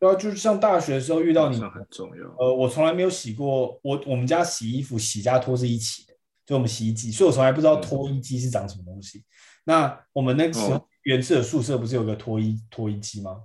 [0.01, 2.29] 对啊，就是上大学的时候遇到你，很重要。
[2.39, 6.12] 呃，我从来没有洗过，我我们家洗衣服洗家拖是一起的，
[6.53, 9.19] 就我们洗衣机，所以我从来不知道脱衣机是长什么东西。
[9.19, 9.25] 嗯、
[9.65, 13.37] 那我们那个时候原始的宿舍不是有个脱衣脱衣机吗？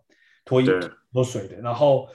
[0.45, 0.65] 脱衣
[1.11, 2.07] 脱水的，然后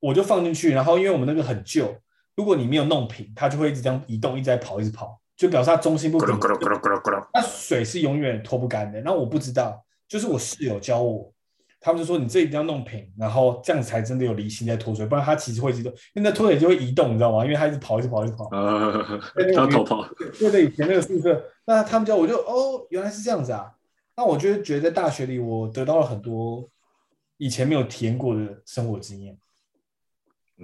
[0.00, 1.94] 我就放进去，然后因为我们那个很旧，
[2.36, 5.20] 如果你没有弄平，它就会一直这样移动，一直在跑，一直跑。
[5.36, 6.28] 就表示它中心不平，
[7.34, 9.00] 那水是永远脱不干的。
[9.00, 11.33] 那我不知道，就是我室友教我，
[11.84, 17.44] 他们就说你这一定要弄平，然后这样才真的有离心在脱水，不然它其实会移动，因为那脱水就会移动，你知道吗？
[17.44, 18.46] 因为它一直跑，一直跑，一直跑。
[18.46, 19.20] 啊，
[19.54, 20.08] 它逃跑。
[20.38, 23.70] 对对，以前那个宿舍，那他们教我就哦，原来是这样子啊。
[24.16, 26.66] 那我就觉得在大学里，我得到了很多
[27.36, 29.36] 以前没有体验过的生活经验。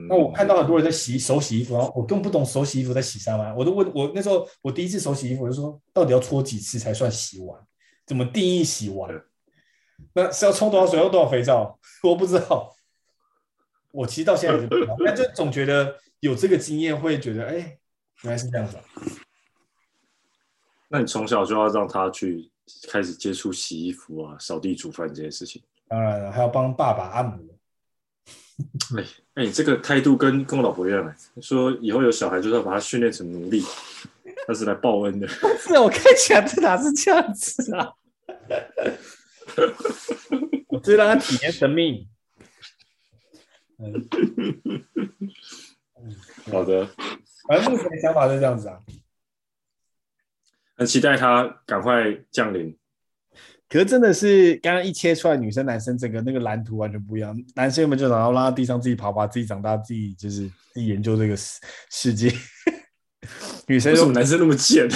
[0.09, 7.61] 那我看到很多人在洗手洗衣服，然后我更不懂手洗衣服在洗啥嘛，我都问我那时候我第一次手洗衣服，我就说到底要搓几次才算洗完？
[8.07, 9.11] 怎么定义洗完？
[10.15, 11.79] 那是要冲多少水，用多少肥皂？
[12.03, 12.75] 我不知道。
[13.93, 17.79] 我其实到现在也不知道，但就总觉得有这个经验，会觉得哎，
[18.23, 18.83] 原来是这样子啊。
[20.89, 22.51] 那你从小就要让他去
[22.89, 25.63] 开始接触洗衣服啊、扫地、煮饭这些事情？
[25.89, 27.39] 当然了，还要帮爸爸按摩。
[28.99, 29.05] 哎
[29.35, 33.65] 哎，你这个态度跟跟我老婆一样哎，说以后有小孩就是要把他训练成奴隶，
[34.47, 35.27] 他是来报恩的。
[35.59, 37.93] 是我看起来这哪是这样子啊？
[40.69, 42.09] 我只是让他体验生命。
[43.79, 44.09] 嗯，
[46.51, 46.89] 好的。
[47.49, 48.79] 反正目前的想法是这样子啊，
[50.77, 52.77] 很期待他赶快降临。
[53.69, 57.37] 可是真的是刚刚一切出来，女生男生整个那个蓝图完全不一样。
[57.55, 61.61] 男生们就然后拉到地上自己跑吧，自己长大，自己就是自己研究这个世
[61.91, 62.33] 世界。
[63.67, 64.89] 女生为什么男生那么贱？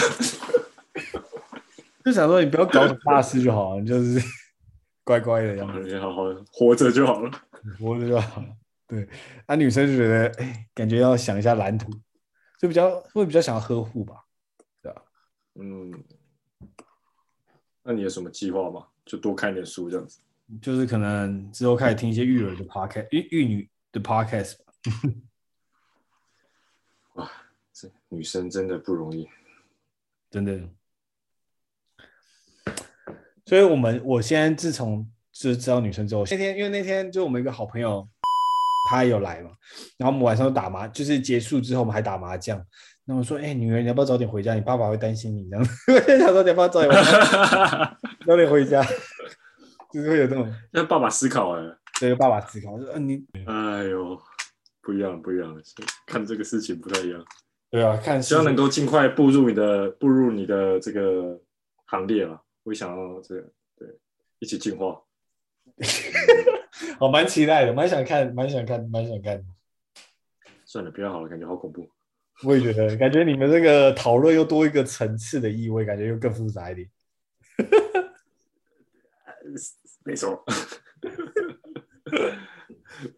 [2.05, 4.20] 就想说你不要搞什么大事就好了，你就是
[5.05, 7.31] 乖乖的样子，你好好活着就好了，
[7.78, 8.56] 活着就好了。
[8.86, 9.09] 对，
[9.47, 11.90] 那、啊、女生就觉得哎，感觉要想一下蓝图，
[12.59, 14.24] 就比较会比较想要呵护吧，
[14.82, 15.02] 对吧？
[15.55, 16.05] 嗯。
[17.86, 18.86] 那你有什么计划吗？
[19.05, 20.18] 就多看点书这样子。
[20.62, 24.56] 就是可能之后开始听一些育儿的 podcast，育育女的 podcast。
[27.14, 27.31] 哇，
[27.72, 29.28] 这女生真的不容易，
[30.31, 30.59] 真的。
[33.47, 38.07] 所以我们我现在自从知知道女生之后，那天因为那天就我们一个好朋友，
[38.91, 39.51] 他也有来嘛，
[39.99, 42.65] 然后我们晚上打麻，就是结束之后我们还打麻将。
[43.07, 44.55] 那我说，哎、欸，女儿，你要不要早点回家？
[44.55, 45.71] 你爸爸会担心你这样子。
[45.93, 47.99] 我想说，你要不要早点回家？
[48.27, 48.83] 早点回家，
[49.93, 51.62] 就是会有这种让爸爸思考哎，
[52.01, 52.73] 对，爸爸思考。
[52.73, 54.19] 我说，嗯、啊，你，哎呦，
[54.81, 55.55] 不一样，不一样，
[56.07, 57.23] 看这个事情不太一样。
[57.71, 61.39] 对啊，看希望能够尽快步入你的步入你的这个
[61.87, 62.41] 行列了。
[62.65, 63.45] 我也想要这样，
[63.77, 63.89] 对，
[64.41, 65.01] 一起进化。
[67.01, 69.45] 我蛮期待的，蛮想看，蛮想看，蛮想看。
[70.65, 71.89] 算了，不要好了，感觉好恐怖。
[72.43, 76.91] 我也觉得，感觉你们这个讨论又多一个层次的意味，感觉又更复杂一点。
[80.05, 80.45] 没错。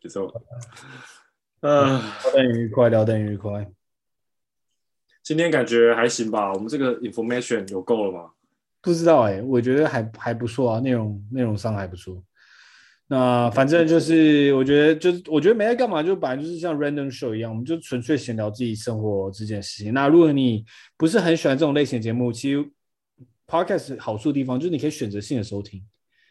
[0.02, 0.32] 没错。
[1.60, 3.70] 呃，聊得愉快，聊得愉快。
[5.22, 6.52] 今天感觉还行吧？
[6.52, 8.32] 我们这个 information 有够了吗？
[8.86, 12.22] 不知道哎、欸，我觉得还还不错啊，内容内容上还不错。
[13.08, 19.92] 那反正就是，我觉得就是，我觉得没在干嘛，就本来就是像 random show 一样，我们就纯粹闲聊自己生活这件事情。
[19.92, 20.64] 那如果你
[20.96, 22.64] 不是很喜欢这种类型的节目，其实
[23.48, 25.82] podcast 好处的地方就是你可以选择性的收听，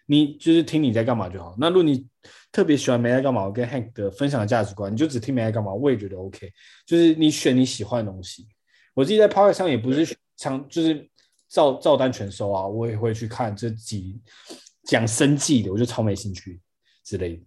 [0.06, 1.54] 你就是听你在干嘛就好。
[1.58, 2.08] 那如果你
[2.54, 6.50] 特别喜欢没在干嘛，我跟 Hank 的分享的价值观，你就只听没在干嘛，我也觉得 OK。
[6.86, 8.48] 就是你选你喜欢的东西。
[8.94, 10.08] 我自己在 podcast 上也不是
[10.38, 11.06] 常就是
[11.56, 14.20] 照照单全收啊，我也会去看这几
[14.84, 16.60] 讲生计的，我就超没兴趣。
[17.02, 17.44] 之类的。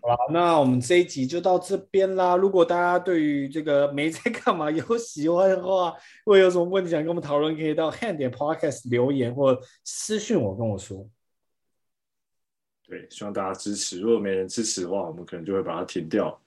[0.00, 2.34] 好了，那我们这一集就到这边啦。
[2.34, 5.94] 如果大家对于这个没在干嘛有喜欢的话，
[6.24, 11.06] 或有什么问题想跟我们讨论，可以到 Hand 点 Podcast 留言或私讯我跟我说。
[12.86, 14.00] 对，希望大家支持。
[14.00, 16.40] 如果没人支持的话，我们可能就会把它停掉。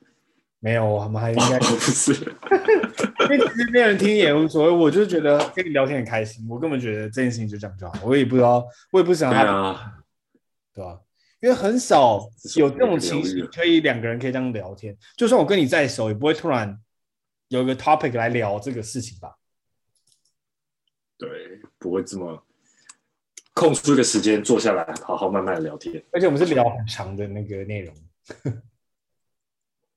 [0.63, 4.69] 没有，我们还 应该不是， 因为其实没有人听也无所谓。
[4.69, 7.99] 我就觉得跟你聊天很开心，我根本觉得这件事情就这样就好。
[8.03, 9.97] 我也不知道，我也不想他，对啊，
[10.75, 11.01] 对吧？
[11.39, 14.95] 因为很少有这种情形，可以两个人可以这样聊天。
[15.17, 16.79] 就算我跟你再熟，也不会突然
[17.47, 19.35] 有一个 topic 来聊这个事情吧？
[21.17, 22.45] 对，不会这么
[23.55, 26.03] 空出一个时间坐下来，好好慢慢的聊天。
[26.11, 27.95] 而且我们是聊很长的那个内容，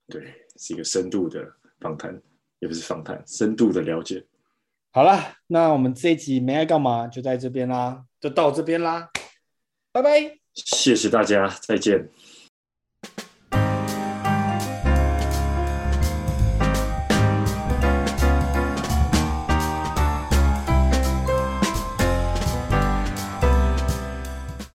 [0.07, 0.44] 对。
[0.57, 1.45] 是一个深度的
[1.79, 2.21] 访谈，
[2.59, 4.25] 也不是访谈，深度的了解。
[4.91, 9.09] 好了，那我们这一集没爱干嘛，就在这边啦，就到这边啦，
[9.91, 12.09] 拜拜，谢谢大家，再见。